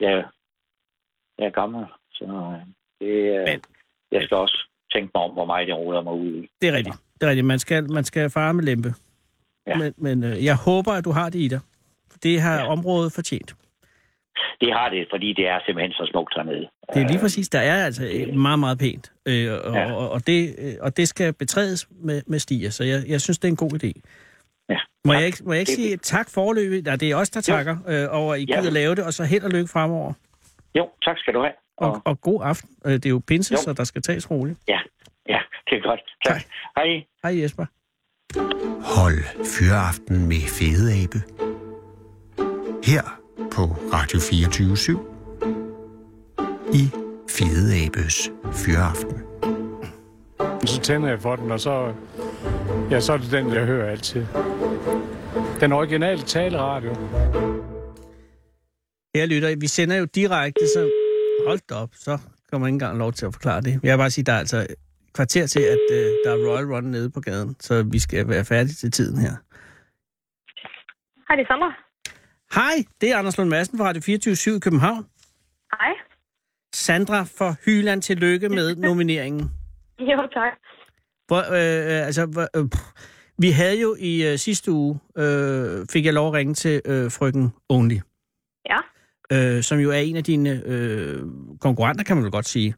[0.00, 0.24] jeg,
[1.38, 2.54] jeg er gammel, så uh,
[3.00, 3.62] det, Men-
[4.12, 4.58] jeg skal også
[4.92, 6.48] tænke mig om, hvor meget jeg roder mig ud i.
[6.60, 6.96] Det er rigtigt.
[7.22, 7.46] Det er rigtigt.
[7.46, 8.94] Man skal, man skal fare med lempe.
[9.66, 9.76] Ja.
[9.76, 11.60] Men, men øh, jeg håber, at du har det i dig.
[12.22, 12.66] Det har ja.
[12.72, 13.54] Området fortjent.
[14.60, 16.68] Det har det, fordi det er simpelthen så smukt hernede.
[16.94, 19.12] Det er lige præcis, der er altså øh, meget, meget pænt.
[19.26, 19.92] Øh, og, Ja.
[19.92, 23.38] og, og, det, øh, og det skal betrædes med, med stier, så jeg, jeg synes,
[23.38, 23.92] det er en god idé.
[24.68, 24.78] Ja.
[25.04, 26.82] Må jeg ikke, må jeg ikke Det- sige tak forløbig?
[26.82, 27.54] Nej, det er os, der Jo.
[27.56, 28.60] takker øh, over, at I Ja.
[28.60, 30.12] gider lave det, og så held og lykke fremover.
[30.74, 31.52] Jo, tak skal du have.
[31.76, 32.70] Og, og god aften.
[32.86, 33.58] Øh, Det er jo pinse, Jo.
[33.62, 34.58] så der skal tages roligt.
[34.68, 34.78] Ja,
[35.28, 35.38] Ja,
[35.70, 36.00] det er godt.
[36.26, 36.34] Tak.
[36.34, 36.42] Tak.
[36.76, 37.04] Hej.
[37.22, 37.66] Hej Jesper.
[38.96, 41.18] Hold Fyraften med Fede Abe.
[42.84, 43.02] Her
[43.52, 43.62] på
[43.92, 44.76] Radio 24
[46.74, 46.84] i
[47.30, 49.22] Fede Abes Fyraften.
[50.66, 51.94] Så tænder jeg for den, og så,
[52.90, 54.26] ja, så er det den, jeg hører altid.
[55.60, 56.94] Den originale taleradio.
[59.14, 60.90] Her lytter, vi sender jo direkte, så
[61.46, 62.18] hold da op, så
[62.50, 63.80] kommer ikke engang lov til at forklare det.
[63.82, 64.66] Jeg vil bare sige, der er altså
[65.14, 68.44] kvarter til, at øh, der er Royal Run nede på gaden, så vi skal være
[68.44, 69.34] færdige til tiden her.
[71.28, 71.72] Hej, det er Sommer.
[72.54, 75.06] Hej, det er Anders Lund Madsen fra Radio 24 i København.
[75.80, 75.92] Hej.
[76.74, 79.50] Sandra for Hyland, tillykke med nomineringen.
[79.98, 80.52] Jo, tak.
[81.26, 82.68] Hvor, øh, øh, altså, hvor, øh,
[83.38, 87.10] vi havde jo i øh, sidste uge, øh, fik jeg lov at ringe til øh,
[87.10, 87.98] frøken Only,
[88.66, 88.78] Ja,
[89.32, 91.22] øh, som jo er en af dine øh,
[91.60, 92.74] konkurrenter, kan man vel godt sige.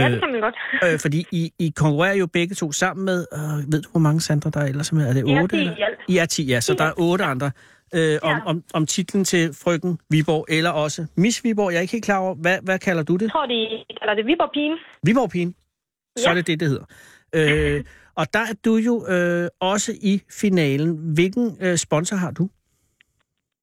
[0.00, 0.54] Ja det kan man godt.
[0.92, 4.20] øh, fordi I, I konkurrerer jo begge to sammen med, øh, ved du hvor mange
[4.20, 5.08] Sandra der er ellers med?
[5.08, 5.56] Er det 8?
[5.56, 5.70] ti
[6.08, 7.50] i er 10, ja, så der er otte andre.
[7.94, 8.40] Øh, om, Ja.
[8.46, 11.70] om, om titlen til frøken Viborg, eller også Miss Viborg.
[11.72, 13.22] Jeg er ikke helt klar over, hvad, hvad kalder du det?
[13.22, 14.78] Jeg tror, de kalder det Viborg-pigen.
[15.02, 15.54] Viborg-pigen.
[16.18, 16.30] Så Ja.
[16.30, 16.84] er det det, det hedder.
[17.34, 17.84] Øh,
[18.14, 20.96] og der er du jo øh, også i finalen.
[21.14, 22.48] Hvilken øh, sponsor har du?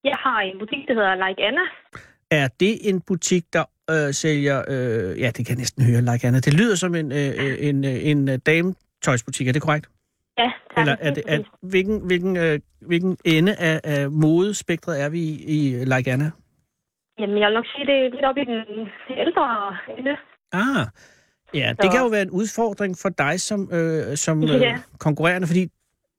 [0.04, 1.62] Jeg har en butik, der hedder Like Anna.
[2.32, 3.64] Er det en butik, der
[3.94, 4.64] øh, sælger...
[4.68, 6.40] Øh, ja, det kan jeg næsten høre, like Anna.
[6.40, 9.90] Det lyder som en, øh, øh, en, øh, en øh, dametøjsbutik, er det korrekt?
[10.38, 10.82] Ja, tak.
[10.82, 15.76] Eller er det, er, hvilken, hvilken, øh, hvilken ende af, af modespektret er vi i,
[15.80, 16.32] i Like Anna?
[17.20, 18.60] Jamen, jeg vil nok sige, det er lidt oppe i den
[19.18, 20.12] ældre ende.
[20.52, 20.88] Ah,
[21.54, 24.78] ja, det Så- kan jo være en udfordring for dig som, øh, som øh, Ja.
[25.00, 25.68] konkurrerende, fordi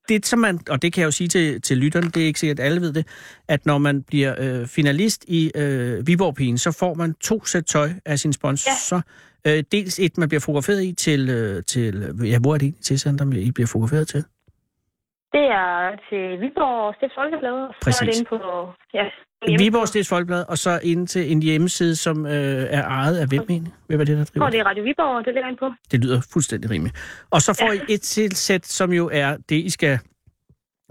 [0.08, 2.40] det, som man, og det kan jeg jo sige til, til lytterne, det er ikke
[2.40, 3.06] sikkert, at alle ved det,
[3.48, 7.88] at når man bliver øh, finalist i øh, Viborg-pigen, så får man to sæt tøj
[8.04, 8.96] af sin sponsor.
[9.44, 9.56] Ja.
[9.56, 11.94] Øh, dels et, man bliver fotograferet i til, øh, til
[12.32, 14.24] ja, hvor er det til, Sander, I bliver fotograferet til?
[15.32, 17.52] Det er til Viborg Stifts Folkeblad.
[17.52, 18.38] og Så er det inde på...
[18.94, 19.06] Ja,
[19.58, 23.42] Viborg Steds Folkeblad, og så ind til en hjemmeside, som øh, er ejet af hvem
[23.50, 23.72] egentlig?
[23.86, 25.70] Hvem er det, der driver det er Radio Viborg, det ligger inde på.
[25.90, 26.96] Det lyder fuldstændig rimeligt.
[27.30, 29.98] Og så får I et tilsæt, som jo er det, I skal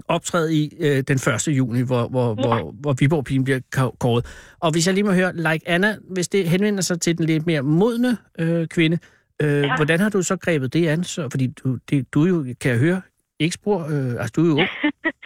[0.07, 1.47] optræde i øh, den 1.
[1.47, 2.33] juni, hvor, hvor, ja.
[2.33, 3.59] hvor, hvor Viborg Pigen bliver
[3.99, 4.25] kåret.
[4.59, 7.45] Og hvis jeg lige må høre, Like Anna, hvis det henvender sig til den lidt
[7.45, 8.97] mere modne øh, kvinde,
[9.41, 9.75] øh, ja.
[9.75, 11.03] hvordan har du så grebet det an?
[11.03, 13.01] Så, fordi du, det, du jo, kan jeg høre,
[13.39, 14.69] ikke spor, øh, altså du er jo ung.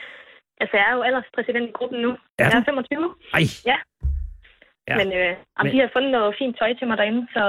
[0.61, 2.11] Altså, jeg er jo alderspræsident i gruppen nu.
[2.11, 2.17] Er
[2.51, 3.15] jeg er 25.
[3.33, 3.77] Ej, Ja.
[4.89, 4.95] Ja.
[4.99, 5.31] Men, øh,
[5.63, 7.43] Men- de har fundet noget fint tøj til mig derinde, så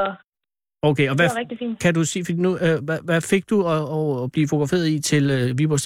[0.83, 1.81] okay, og det hvad, var rigtig fint.
[1.85, 3.83] kan du sige, fordi nu, øh, hvad, hvad fik du at,
[4.25, 5.81] at, blive fotograferet i til øh, Viborg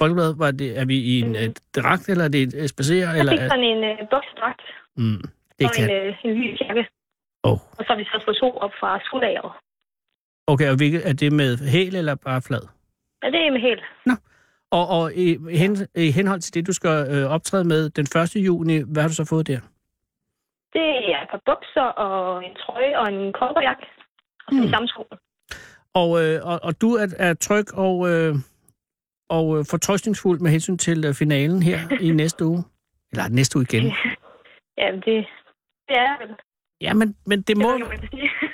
[0.00, 0.30] Folkeblad?
[0.44, 3.10] Var det, er vi i en øh, dragt, eller er det et spacerer?
[3.10, 4.62] Jeg Eller, fik sådan en øh, buksedragt
[4.96, 5.20] mm,
[5.58, 6.82] det og kan, en, øh, en lys jakke.
[7.48, 7.58] oh.
[7.78, 9.52] Og så har vi så fået sol op fra skuldageret.
[10.52, 12.64] Okay, og hvilket, er det med hæl eller bare flad?
[13.22, 13.82] Ja, det er med helt.
[14.78, 15.28] Og, og i,
[15.60, 18.36] hen, i henhold til det, du skal øh, optræde med den 1.
[18.36, 19.60] juni, hvad har du så fået der?
[20.72, 23.86] Det er et par bukser og en trøje og en kolberjakke.
[24.46, 24.62] Og så Mm.
[24.62, 25.02] de samme sko.
[25.94, 28.34] Og, øh, og, og du er, er tryg og, øh,
[29.28, 32.64] og øh, fortrøstningsfuld med hensyn til øh, finalen her i næste uge?
[33.12, 33.92] Eller næste uge igen?
[34.78, 35.26] Ja, det,
[35.88, 36.36] det er vel.
[36.80, 37.78] Ja, men, men det må...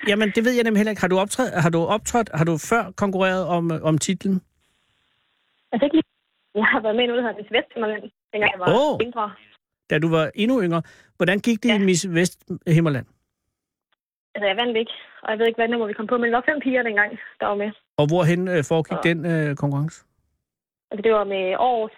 [0.09, 1.01] Jamen, det ved jeg nemlig heller ikke.
[1.01, 4.41] Har du optrådt, har du, optrådt, har du før konkurreret om, øh, om titlen?
[5.73, 6.09] Altså ikke lige.
[6.55, 8.03] Jeg har været med i noget, der hedder Miss Vesthimmerland,
[8.33, 8.99] dengang jeg var oh.
[9.05, 9.25] mindre.
[9.91, 10.83] Da du var endnu yngre.
[11.17, 11.79] Hvordan gik det ja.
[11.79, 13.07] I Miss Vesthimmerland?
[14.35, 14.95] Altså, jeg vandt ikke.
[15.23, 17.11] Og jeg ved ikke, hvad nummer vi kom på, men der var fem piger dengang,
[17.41, 17.71] der var med.
[18.01, 19.09] Og hvorhen øh, foregik Ja.
[19.11, 19.97] den øh, konkurrence?
[20.91, 21.45] Altså, det var med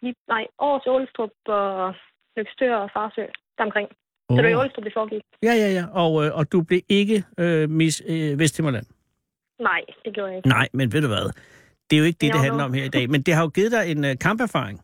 [0.04, 1.94] Vip- nej, Aarhus, Ålstrup og
[2.36, 3.24] Løgstør og Farsø,
[3.58, 3.88] deromkring.
[4.30, 5.22] Så det var i Ålstrup, det foregik.
[5.42, 5.84] Ja, ja, ja.
[6.02, 8.86] Og, øh, og du blev ikke øh, Miss øh, Vesthimmerland?
[9.58, 10.48] Nej, det gjorde jeg ikke.
[10.48, 11.26] Nej, men ved du hvad?
[11.92, 13.10] Det er jo ikke det, Jo, det handler om her i dag.
[13.10, 14.76] Men det har jo givet dig en uh, kamperfaring.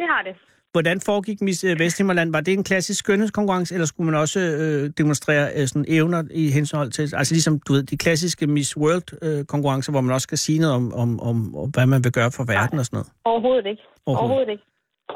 [0.00, 0.34] Det har det.
[0.74, 2.32] Hvordan foregik Miss øh, Vesthimmerland?
[2.32, 6.44] Var det en klassisk skønhedskonkurrence, eller skulle man også øh, demonstrere øh, sådan evner i
[6.56, 7.02] henhold til...
[7.02, 10.84] Altså ligesom, du ved, de klassiske Miss World-konkurrencer, hvor man også skal sige noget om,
[11.02, 13.08] om, om, om, hvad man vil gøre for verden og sådan noget.
[13.24, 13.82] Overhovedet ikke.
[13.82, 14.20] Overhovedet.
[14.20, 14.64] Overhovedet ikke.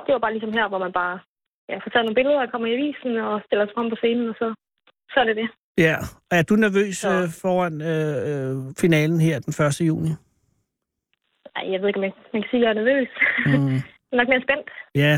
[0.06, 1.16] Det var bare ligesom her, hvor man bare
[1.70, 4.26] ja, får taget nogle billeder og kommer i avisen og stiller sig frem på scenen,
[4.32, 4.46] og så,
[5.12, 5.48] så er det det.
[5.86, 5.96] Ja,
[6.30, 7.08] og er du nervøs Så.
[7.14, 9.80] øh, foran øh, øh, finalen her den 1.
[9.90, 10.12] juni?
[11.56, 13.10] Ej, jeg ved ikke, jeg, man kan sige, at jeg er nervøs.
[13.46, 13.80] Mm.
[14.18, 14.68] nok mere spændt.
[14.94, 15.14] Ja.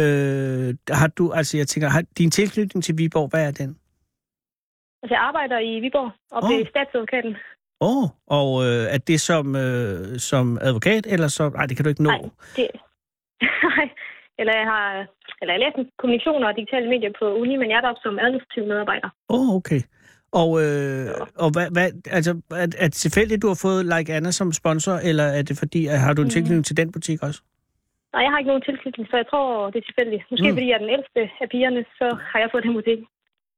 [0.00, 3.70] Øh, har du, altså jeg tænker, har, din tilknytning til Viborg, hvad er den?
[5.02, 6.50] Altså, jeg arbejder i Viborg og Åh.
[6.50, 7.36] ved statsadvokaten.
[7.80, 8.08] Åh, oh,
[8.38, 11.52] og øh, er det som, øh, som advokat, eller som...
[11.52, 12.10] Nej, det kan du ikke nå.
[12.10, 12.22] Nej,
[12.56, 12.68] det...
[13.68, 13.88] Nej.
[14.40, 14.86] eller jeg har...
[15.40, 18.62] Eller jeg læser kommunikation og digitale medier på uni, men jeg er deroppe som administrativ
[18.66, 19.08] medarbejder.
[19.28, 19.80] Åh, oh, okay.
[20.32, 21.06] Og, øh,
[21.44, 24.92] og hvad, hvad, altså, er, er det tilfældigt, du har fået Like Anna som sponsor,
[25.08, 26.30] eller er det fordi, at har du en Mm.
[26.30, 27.40] tilknytning til den butik også?
[28.12, 30.22] Nej, jeg har ikke nogen tilknytning, så jeg tror, det er tilfældigt.
[30.30, 30.50] Måske Mm.
[30.50, 30.56] mm.
[30.56, 32.98] fordi jeg er den ældste af pigerne, så har jeg fået den butik.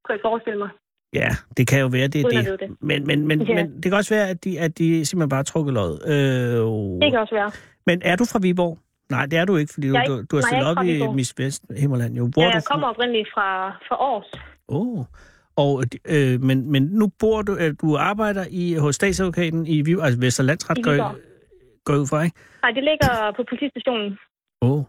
[0.04, 0.70] Kunne jeg forestille mig.
[1.14, 2.60] Ja, det kan jo være, det er det.
[2.60, 2.68] det.
[2.80, 3.54] Men, men, men, Ja.
[3.54, 5.98] men det kan også være, at de, at de simpelthen bare har trukket løjet.
[6.06, 6.14] Øh,
[7.02, 7.50] Det kan også være.
[7.86, 8.78] Men er du fra Viborg?
[9.10, 11.14] Nej, det er du ikke, fordi du, du, du har stillet op i.
[11.14, 12.14] Miss Vest Himmerland.
[12.16, 12.30] Jo.
[12.32, 14.30] Hvor Ja, jeg kommer oprindeligt fra, fra Aarhus.
[14.68, 15.04] Oh.
[15.56, 20.04] Og, øh, men, men nu bor du, øh, du arbejder i, hos statsadvokaten i Viborg,
[20.04, 21.16] altså Vesterlandsret, I går,
[21.84, 22.36] går ud fra, ikke?
[22.62, 24.18] Nej, det ligger på politistationen.
[24.62, 24.70] Åh.
[24.70, 24.84] Oh.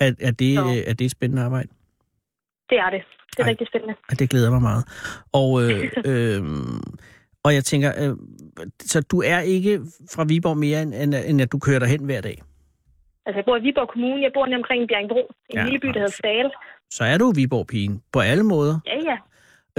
[0.00, 0.64] Er, er, det, Så.
[0.64, 1.68] øh, er det et spændende arbejde?
[2.70, 3.02] Det er det.
[3.30, 3.50] Det er Ej.
[3.50, 3.94] rigtig spændende.
[4.18, 4.84] Det glæder mig meget.
[5.32, 6.42] Og, øh, øh,
[7.44, 8.16] og jeg tænker, øh,
[8.80, 9.80] så du er ikke
[10.14, 12.42] fra Viborg mere, end, end, at du kører derhen hver dag?
[13.26, 14.22] Altså, jeg bor i Viborg Kommune.
[14.22, 15.22] Jeg bor nede omkring Bjerringbro.
[15.50, 16.50] En ja, lille by, der hedder Stale.
[16.90, 18.80] Så er du Viborg-pigen på alle måder.
[18.86, 19.16] Ja, ja.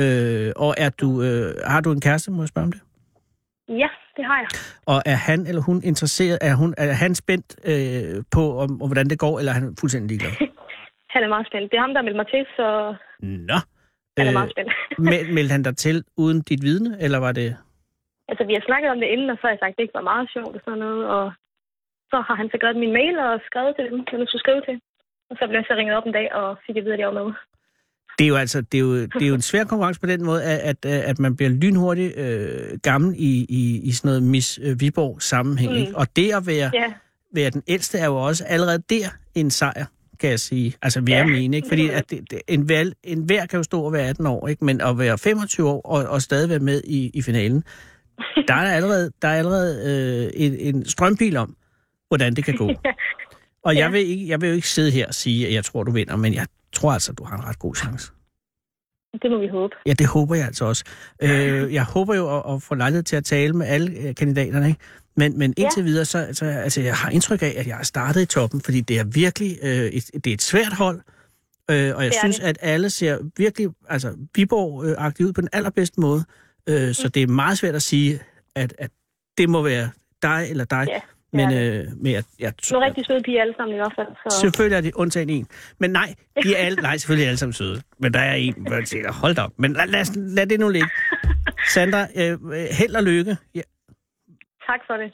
[0.02, 2.82] Øh, og er du, øh, har du en kæreste, må jeg spørge om det?
[3.84, 4.50] Ja, det har jeg.
[4.92, 8.88] Og er han eller hun interesseret, er, hun, er han spændt øh, på, om, om,
[8.90, 10.34] hvordan det går, eller er han fuldstændig ligeglad?
[11.16, 11.72] Han er meget spændt.
[11.72, 12.68] Det er ham, der meldte mig til, så
[13.50, 13.58] Nå.
[14.18, 14.72] han er Øh, meget spændt.
[15.12, 17.50] meld, meldte han dig til uden dit vidne, eller var det...
[18.30, 20.00] altså, vi har snakket om det inden, og så har jeg sagt, at det ikke
[20.00, 21.02] var meget sjovt og sådan noget.
[21.16, 21.26] Og
[22.12, 24.62] så har han så grebet min mail og skrevet til dem, hvad nu skulle skrive
[24.68, 24.78] til.
[25.30, 27.10] Og så blev jeg så ringet op en dag og fik at vide, at jeg
[27.12, 27.30] var med.
[28.20, 30.24] Det er jo altså det er jo, det er jo en svær konkurrence på den
[30.26, 34.60] måde, at, at, at man bliver lynhurtigt øh, gammel i, i, i sådan noget Miss
[34.64, 35.90] øh, Viborg sammenhæng.
[35.90, 35.96] Mm.
[35.96, 36.94] Og det at være, Ja,
[37.36, 39.86] være den ældste er jo også allerede der en sejr,
[40.20, 40.74] kan jeg sige.
[40.82, 41.68] Altså, vi er Ja, mene, ikke?
[41.68, 44.48] Fordi at det, det, en, valg, en hver kan jo stå og være 18 år,
[44.48, 44.66] ikke?
[44.66, 47.64] Men at være 25 år og, og stadig være med i, i finalen,
[48.48, 49.82] der er der allerede, der er allerede
[50.36, 51.56] øh, en, en strømpil om,
[52.08, 52.72] hvordan det kan gå.
[53.66, 53.90] Og jeg, Ja.
[53.90, 56.16] vil ikke, jeg vil jo ikke sidde her og sige, at jeg tror, du vinder,
[56.16, 58.12] men jeg tror altså, du har en ret god chance.
[59.22, 59.76] det må vi håbe.
[59.86, 60.84] Ja, det håber jeg altså også.
[61.22, 64.68] Øh, jeg håber jo at, at få lejlighed til at tale med alle øh, kandidaterne,
[64.68, 64.80] ikke?
[65.16, 65.86] Men, men indtil ja.
[65.86, 68.82] videre, så altså, altså, jeg har indtryk af, at jeg er startet i toppen, fordi
[68.82, 71.02] det er virkelig øh, et, det er et svært hold,
[71.72, 72.46] øh, og jeg synes, det.
[72.46, 76.24] at alle ser virkelig altså, Viborg-agtigt ud på den allerbedste måde.
[76.70, 78.20] Øh, så det er meget svært at sige,
[78.56, 78.92] at, at
[79.38, 79.90] det må være
[80.22, 80.86] dig eller dig.
[80.90, 81.00] Ja,
[81.34, 84.08] men, er øh, men jeg, jeg, Nogle rigtig søde piger alle sammen i hvert fald.
[84.08, 84.40] Så...
[84.40, 85.48] Selvfølgelig er det undtagen en.
[85.80, 87.82] Men nej, de er alle, nej, selvfølgelig er alle sammen søde.
[88.00, 89.52] Men der er en, hvor jeg tænker, hold da op.
[89.58, 90.06] Men lad, lad,
[90.36, 90.90] lad det nu ligge.
[91.74, 93.38] Sandra, øh, øh, held og lykke.
[93.56, 93.62] Ja,
[94.70, 95.10] Tak for det.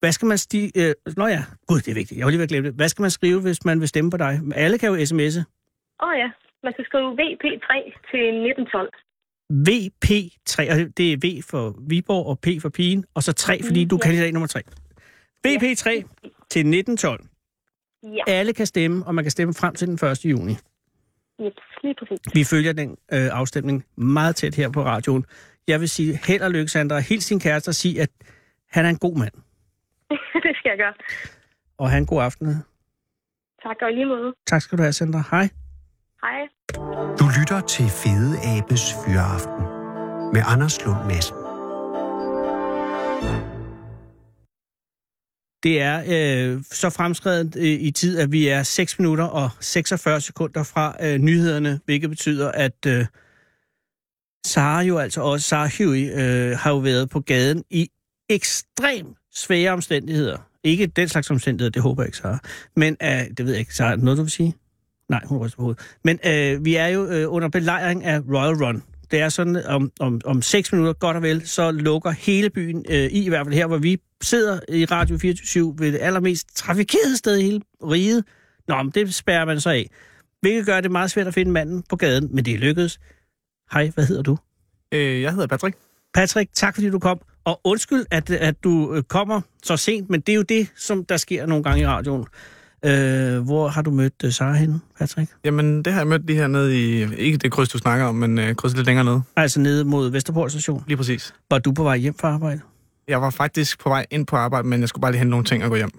[0.00, 0.72] hvad skal man stige...
[0.76, 2.18] Øh, nå ja, gud, det er vigtigt.
[2.18, 2.76] Jeg var lige ved at glemme det.
[2.76, 4.40] Hvad skal man skrive, hvis man vil stemme på dig?
[4.54, 5.42] Alle kan jo sms'e.
[6.02, 6.28] Åh oh, ja,
[6.64, 7.70] man skal skrive VP3
[8.10, 8.92] til 1912.
[9.68, 13.84] VP3, og det er V for Viborg og P for pigen, og så 3, fordi
[13.84, 14.06] du er ja.
[14.06, 14.60] kandidat nummer 3.
[15.46, 15.90] VP3
[16.50, 17.24] til 1912.
[18.02, 20.24] Ja, Alle kan stemme, og man kan stemme frem til den 1.
[20.24, 20.52] juni.
[21.40, 22.18] yep, lige præcis.
[22.34, 25.24] Vi følger den øh, afstemning meget tæt her på radioen.
[25.68, 26.98] Jeg vil sige held og lykke, Sandra.
[26.98, 28.10] Hils sin kæreste og sige, at
[28.70, 29.32] han er en god mand.
[30.46, 30.94] det skal jeg gøre.
[31.78, 32.46] Og have en god aften.
[33.62, 34.34] Tak og i lige måde.
[34.46, 35.22] Tak skal du have, Sandra.
[35.30, 35.48] Hej.
[36.22, 36.40] Hej.
[37.20, 39.64] Du lytter til Fede Abes Fyraften
[40.34, 41.35] med Anders Lund Madsen.
[45.62, 50.20] Det er øh, så fremskrevet øh, i tid, at vi er 6 minutter og 46
[50.20, 53.06] sekunder fra øh, nyhederne, hvilket betyder, at øh,
[54.46, 57.90] Sara jo altså også, Sara Huey, øh, har jo været på gaden i
[58.28, 60.38] ekstrem svære omstændigheder.
[60.64, 62.38] Ikke den slags omstændigheder, det håber jeg ikke, Sara.
[62.76, 64.54] Men øh, det ved jeg ikke, Sara, noget du vil sige?
[65.08, 65.96] Nej, hun ryster på hovedet.
[66.04, 68.82] Men øh, vi er jo øh, under belejring af Royal Run.
[69.10, 72.84] Det er sådan, om, om, om 6 minutter, godt og vel, så lukker hele byen,
[72.88, 76.56] øh, i, i hvert fald her, hvor vi sidder i Radio 24 ved det allermest
[76.56, 78.24] trafikerede sted i hele riget.
[78.68, 79.90] Nå, men det spærrer man så af.
[80.40, 82.98] Hvilket gør det meget svært at finde manden på gaden, men det er lykkedes.
[83.72, 84.38] Hej, hvad hedder du?
[84.92, 85.76] Øh, jeg hedder Patrick.
[86.14, 87.20] Patrick, tak fordi du kom.
[87.44, 91.04] Og undskyld, at, at du øh, kommer så sent, men det er jo det, som
[91.04, 92.26] der sker nogle gange i radioen.
[92.84, 95.30] Øh, hvor har du mødt uh, Sara henne, Patrick?
[95.44, 97.14] Jamen, det har jeg mødt lige hernede i...
[97.14, 99.22] Ikke det kryds, du snakker om, men øh, krydset lidt længere nede.
[99.36, 100.84] Altså nede mod Vesterport station.
[100.86, 101.34] Lige præcis.
[101.50, 102.60] Var du på vej hjem fra arbejde?
[103.08, 105.44] Jeg var faktisk på vej ind på arbejde, men jeg skulle bare lige hente nogle
[105.44, 105.90] ting og gå hjem.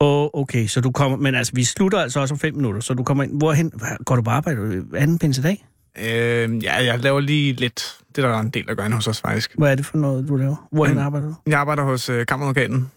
[0.00, 1.16] Åh, oh, okay, så du kommer...
[1.18, 3.38] Men altså, vi slutter altså også om fem minutter, så du kommer ind...
[3.38, 3.72] Hvorhen?
[4.04, 5.66] Går du på arbejde anden pinsedag?
[5.98, 7.96] Øh, ja, jeg laver lige lidt...
[8.16, 9.54] Det er der en del at gøre hos os, faktisk.
[9.58, 10.68] Hvad er det for noget, du laver?
[10.72, 11.00] Hvorhen Mm.
[11.00, 11.34] arbejder du?
[11.46, 12.90] Jeg arbejder hos øh, kammeradvokaten.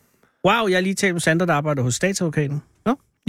[0.46, 2.62] Wow, jeg har lige talt med Sandra, der arbejder hos statsadvokaten.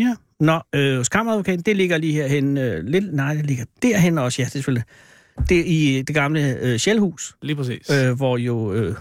[0.01, 0.15] Ja.
[0.41, 2.59] Nå, øh, hos kammeradvokaten, det ligger lige herhen.
[2.59, 4.85] Øh, lidt, nej, det ligger derhen også, ja, det er selvfølgelig.
[5.49, 7.91] Det er i det gamle øh, Shellhus, Lige præcis.
[7.91, 8.95] øh, hvor jo øh,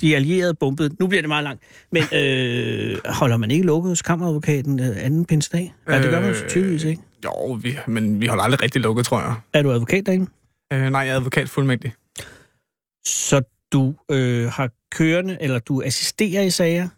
[0.00, 0.96] de allierede bombede.
[1.00, 1.62] Nu bliver det meget langt.
[1.92, 5.74] Men øh, holder man ikke lukket hos kammeradvokaten øh, anden pinsedag?
[5.88, 7.02] Ja, det gør man jo Øh, tydeligvis ikke.
[7.24, 9.34] Jo, vi, men vi holder aldrig rigtig lukket, tror jeg.
[9.52, 10.26] Er du advokat derinde?
[10.72, 11.92] Øh, nej, jeg er advokat fuldmægtig.
[13.06, 16.88] Så du øh, har kørende, eller du assisterer i sager?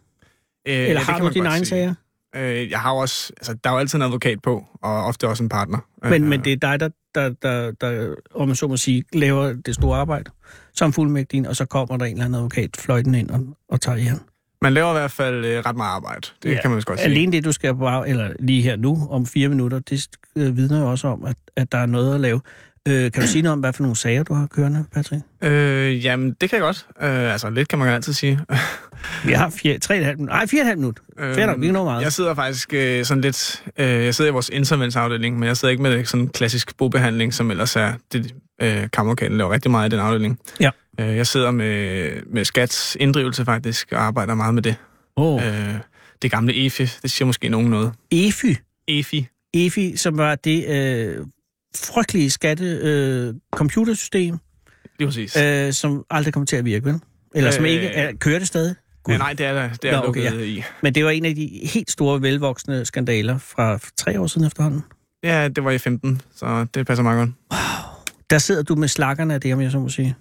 [0.67, 1.69] Øh, eller ja, har du dine egne sige.
[1.69, 1.93] sager?
[2.35, 5.43] Øh, jeg har også, altså, der er jo altid en advokat på, og ofte også
[5.43, 5.77] en partner.
[6.03, 9.03] Men, Øh, men det er dig, der, der, der, der, om man så må sige,
[9.13, 10.31] laver det store arbejde
[10.73, 13.97] som fuldmægtig, og så kommer der en eller anden advokat fløjten ind og, og tager
[13.97, 14.19] i ham.
[14.61, 16.27] Man laver i hvert fald øh, ret meget arbejde.
[16.43, 17.09] Det Ja, kan man vist godt sige.
[17.09, 20.79] Alene det, du skal på eller lige her nu, om fire minutter, det øh, vidner
[20.79, 22.41] jo også om, at, at der er noget at lave.
[22.87, 25.23] Øh, kan du sige noget om, hvad for nogle sager, du har kørende, Patrick?
[25.41, 26.87] Øh, jamen, det kan jeg godt.
[27.01, 28.39] Øh, altså, lidt kan man altid sige.
[29.25, 30.29] Vi har fire, tre, og et halvt minut.
[30.29, 30.99] Nej, fire og et halvt minut.
[31.17, 32.01] Nok, vi kan nå meget.
[32.01, 33.63] Jeg sidder faktisk øh, sådan lidt...
[33.77, 37.51] Øh, jeg sidder i vores insolvensafdeling, men jeg sidder ikke med sådan klassisk bobehandling, som
[37.51, 40.39] ellers er det, øh, kammeradvokaten laver rigtig meget i den afdeling.
[40.59, 40.69] Ja.
[40.99, 44.75] Øh, jeg sidder med, med skats inddrivelse faktisk, og arbejder meget med det.
[45.15, 45.45] Oh.
[45.45, 45.75] Øh,
[46.21, 47.91] det gamle EFI, det siger måske nogen noget.
[48.11, 48.57] EFI.
[48.87, 49.27] EFI.
[49.53, 51.25] EFI, som var det øh,
[51.77, 54.37] frygtelige skatte øh, computersystem,
[54.99, 55.37] Lige præcis.
[55.37, 56.99] øh, som aldrig kommer til at virke, vel?
[57.35, 58.75] Eller som Øh, ikke er, kører det stadig.
[59.07, 59.69] Ja, nej, det er der.
[59.69, 60.45] Det er Nå, okay, lukket ja.
[60.45, 60.63] i.
[60.83, 64.83] Men det var en af de helt store, velvoksne skandaler fra tre år siden efterhånden.
[65.23, 67.59] Ja, det var i 15, så det passer meget godt.
[68.29, 70.15] Der sidder du med slakkerne af det, om jeg så må sige.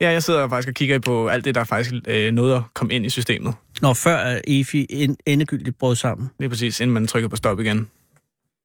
[0.00, 2.94] Ja, jeg sidder faktisk og kigger på alt det, der faktisk øh, nåede at komme
[2.94, 3.54] ind i systemet.
[3.82, 6.30] Når før EFI en, endegyldigt brød sammen.
[6.38, 7.88] Det er præcis, inden man trykker på stop igen.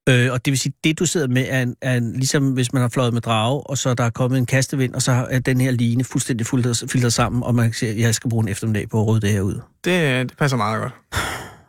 [0.10, 2.74] Øh, og det vil sige, det du sidder med er, en, er en, ligesom hvis
[2.74, 5.40] man har fløjet med drage, og så der er kommet en kastevind, og så er
[5.40, 9.02] den her line fuldstændig filtret, sammen, og man siger, jeg skal bruge en eftermiddag på
[9.02, 9.60] at rydde det her ud.
[9.84, 10.94] Det, det passer meget godt.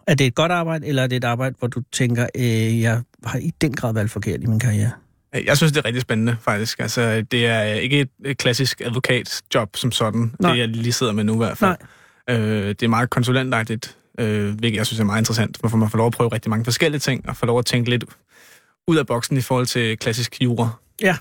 [0.07, 3.03] Er det et godt arbejde, eller er det et arbejde, hvor du tænker, øh, jeg
[3.25, 4.91] har i den grad valgt forkert i min karriere?
[5.47, 6.81] Jeg synes, det er rigtig spændende, faktisk.
[6.81, 10.33] Altså, det er ikke et, et klassisk advokatjob som sådan.
[10.41, 10.53] Nej.
[10.53, 11.77] Det, jeg lige sidder med nu i hvert fald.
[12.29, 12.39] Nej.
[12.39, 15.57] Øh, det er meget konsulentagtigt, øh, hvilket jeg synes er meget interessant.
[15.61, 17.91] Hvorfor man får lov at prøve rigtig mange forskellige ting, og får lov at tænke
[17.91, 18.05] lidt
[18.91, 20.71] ud af boksen i forhold til klassisk jura.
[21.03, 21.17] Ja,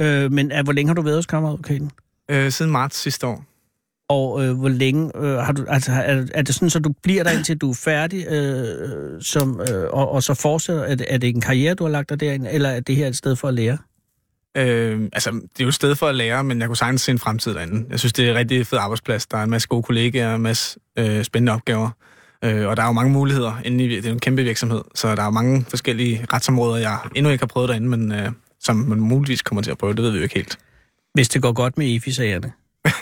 [0.00, 1.90] øh, men er, hvor længe har du været hos kammeradvokaten?
[2.30, 3.44] Øh, siden marts sidste år.
[4.08, 7.24] Og øh, hvor længe øh, har du, altså, er, er det sådan, så du bliver
[7.24, 10.82] der indtil du er færdig, øh, som, øh, og, og så fortsætter?
[10.82, 13.06] Er det, er det en karriere, du har lagt dig derind, eller er det her
[13.06, 13.78] et sted for at lære?
[14.56, 17.12] Øh, altså, det er jo et sted for at lære, men jeg kunne sagtens se
[17.12, 17.86] en fremtid derinde.
[17.90, 19.26] Jeg synes, det er en rigtig fed arbejdsplads.
[19.26, 21.90] Der er en masse gode kollegaer, en masse øh, spændende opgaver.
[22.44, 25.14] Øh, og der er jo mange muligheder inde i, det er en kæmpe virksomhed, så
[25.14, 28.30] der er mange forskellige retsområder, jeg endnu ikke har prøvet derinde, men øh,
[28.60, 30.58] som man muligvis kommer til at prøve, det ved vi jo ikke helt.
[31.14, 32.52] Hvis det går godt med EFI-sagerne.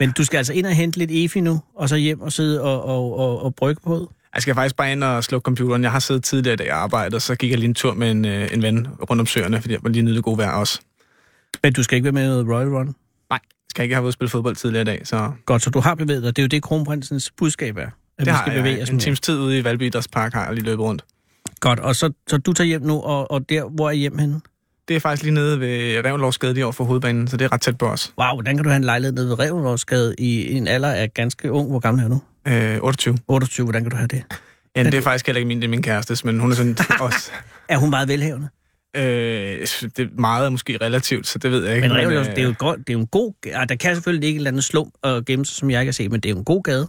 [0.00, 2.62] Men du skal altså ind og hente lidt EFI nu, og så hjem og sidde
[2.62, 4.08] og, og, og, og brygge på det?
[4.34, 5.82] Jeg skal faktisk bare ind og slukke computeren.
[5.82, 8.10] Jeg har siddet tidligere i dag og arbejdet, så gik jeg lige en tur med
[8.10, 10.50] en, øh, en ven rundt om søerne, fordi jeg var lige nødt det gode vejr
[10.50, 10.80] også.
[11.62, 12.94] Men du skal ikke være med i noget Royal Run?
[13.30, 13.38] Nej,
[13.70, 16.22] skal ikke have været spille fodbold tidligere i dag, så Godt, så du har bevæget
[16.22, 16.36] dig.
[16.36, 17.88] Det er jo det, kronprinsens budskab er.
[18.20, 18.62] At det vi skal jeg.
[18.62, 19.00] bevæge os En mere.
[19.02, 21.04] times tid ude i Valby Idrætspark har jeg lige løbet rundt.
[21.60, 24.40] Godt, og så, så du tager hjem nu, og, og der, hvor er hjem henne?
[24.88, 27.60] Det er faktisk lige nede ved Revnlovsgade lige over for hovedbanen, så det er ret
[27.60, 28.12] tæt på os.
[28.18, 31.52] Wow, hvordan kan du have en lejlighed nede ved Revnlovsgade i en alder af ganske
[31.52, 31.70] ung?
[31.70, 32.20] Hvor gammel er du?
[32.48, 33.18] Øh, 28.
[33.28, 34.22] 28, hvordan kan du have det?
[34.76, 36.76] Ja, det er faktisk heller ikke min, det er min kærestes, men hun er sådan
[37.00, 37.30] også...
[37.68, 38.48] Er hun meget velhavende?
[38.96, 41.88] Øh, det er meget måske relativt, så det ved jeg ikke.
[41.88, 43.32] Men Revnlovs, øh, det er jo, godt, det er jo en god...
[43.68, 46.08] Der kan selvfølgelig ikke et eller andet slum og gemme sig, som jeg kan se,
[46.08, 46.88] men det er jo en god gade.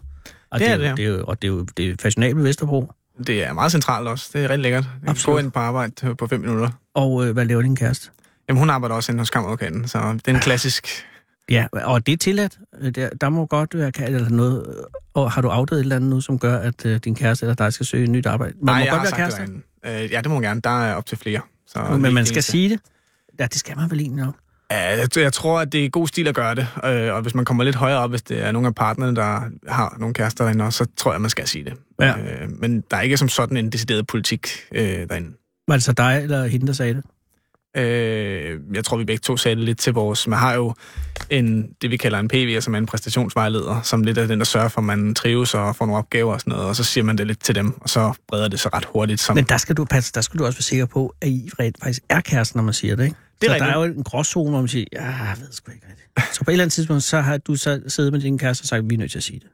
[0.52, 1.90] Og Det er det, er, det, jo- det er jo, og det er jo det
[1.90, 2.92] er fashionabelt Vesterbro.
[3.28, 4.30] det er meget centralt også.
[4.34, 4.84] Det er rigtig lækkert.
[4.84, 5.36] Jeg kan Absolut.
[5.36, 6.70] gå ind på arbejde på fem minutter.
[6.94, 8.10] Og øh, hvad laver din kæreste?
[8.50, 10.88] Jamen, hun arbejder også inde hos kammeradvokaten, så det er en klassisk...
[11.50, 12.58] Ja, og det er tilladt.
[12.82, 14.66] Øh, Der, der må godt være eller noget.
[14.70, 14.74] øh,
[15.14, 17.56] Og har du afdaget et eller andet nu, som gør, at øh, din kæreste eller
[17.56, 18.54] dig skal søge et nyt arbejde?
[18.62, 19.50] Man Nej, må jeg godt har være sagt
[19.84, 20.62] kæreste, øh, Ja, det må man gerne.
[20.62, 21.42] Der er op til flere.
[21.68, 22.52] Så men man skal eneste.
[22.52, 22.80] sige det.
[23.40, 24.36] Ja, det skal man vel egentlig nok.
[24.72, 26.68] Ja, jeg, tror, at det er god stil at gøre det.
[26.86, 29.42] Øh, og hvis man kommer lidt højere op, hvis det er nogle af partnerne, der
[29.68, 31.74] har nogle kærester derinde også, så tror jeg, man skal sige det.
[32.00, 32.18] Ja.
[32.18, 35.32] Øh, men der er ikke som sådan en decideret politik øh, derinde.
[35.68, 37.04] Var det så dig eller hende, der sagde det?
[37.78, 40.28] Øh, jeg tror, vi begge to sagde det lidt til vores...
[40.28, 40.74] Man har jo
[41.30, 44.46] en, det, vi kalder en PV, som er en præstationsvejleder, som lidt er den, der
[44.46, 47.04] sørger for, at man trives og får nogle opgaver og sådan noget, og så siger
[47.04, 49.20] man det lidt til dem, og så breder det sig ret hurtigt.
[49.20, 51.50] Som, Men der skal du passe, der skal du også være sikker på, at I
[51.60, 53.16] rent faktisk er kærester, når man siger det, ikke?
[53.42, 55.72] Det er så der er jo en gråzone, hvor man siger, ja, jeg ved sgu
[55.72, 56.36] ikke rigtigt.
[56.36, 58.68] Så på et eller andet tidspunkt, så har du så siddet med din kæreste og
[58.68, 59.50] sagt, vi er nødt til at sige det.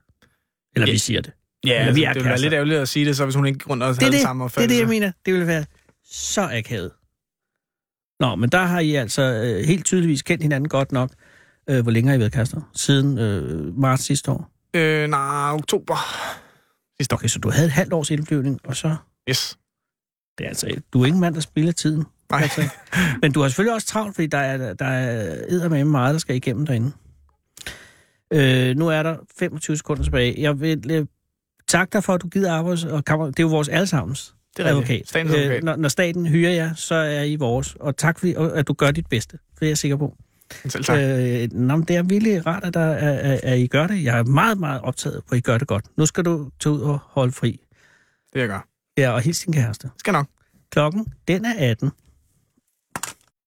[0.76, 0.92] Eller Ja.
[0.94, 1.32] vi siger det.
[1.66, 3.36] ja, eller altså, vi det er ville være lidt ærgerligt at sige det, så hvis
[3.36, 5.12] hun ikke rundt og Det havde det, samme det er det, jeg mener.
[5.26, 5.66] Det vil være
[6.12, 6.92] så akavet.
[8.20, 11.12] Nå, men der har I altså øh, helt tydeligvis kendt hinanden godt nok.
[11.70, 12.62] Øh, hvor længe har I været kærester?
[12.76, 14.52] Siden øh, marts sidste år?
[14.74, 15.96] Øh, nej, oktober.
[17.00, 17.18] Sidste år.
[17.18, 18.96] Okay, så du havde et halvt års indflyvning, og så...
[19.30, 19.58] Yes.
[20.38, 22.06] Det er altså, du er ikke mand, der spiller tiden.
[22.30, 22.42] Nej.
[22.42, 22.70] Patrick.
[23.22, 26.36] Men du har selvfølgelig også travlt, fordi der er, der er eddermame meget, der skal
[26.36, 26.92] igennem derinde.
[28.34, 30.36] Øh, nu er der 25 sekunder tilbage.
[30.38, 31.06] Jeg vil øh,
[31.68, 32.94] takke dig for, at du gider arbejde.
[32.94, 35.08] Og kammer, det er jo vores allesammens Det er advokat.
[35.08, 35.64] Statens advokat.
[35.64, 37.76] når, når staten hyrer jer, så er I vores.
[37.80, 39.38] Og tak, fordi, at du gør dit bedste.
[39.60, 40.18] Det er jeg sikker på.
[40.68, 41.00] Selv tak.
[41.00, 44.04] Øh, nå, det er virkelig rart, at, der, at, at, at I gør det.
[44.04, 45.86] Jeg er meget, meget optaget på, at I gør det godt.
[45.98, 47.60] Nu skal du tage ud og holde fri.
[48.34, 48.68] Det jeg gør.
[48.98, 49.90] Ja, og hils din kæreste.
[49.98, 50.28] Skal nok.
[50.72, 51.92] Klokken, den er 18.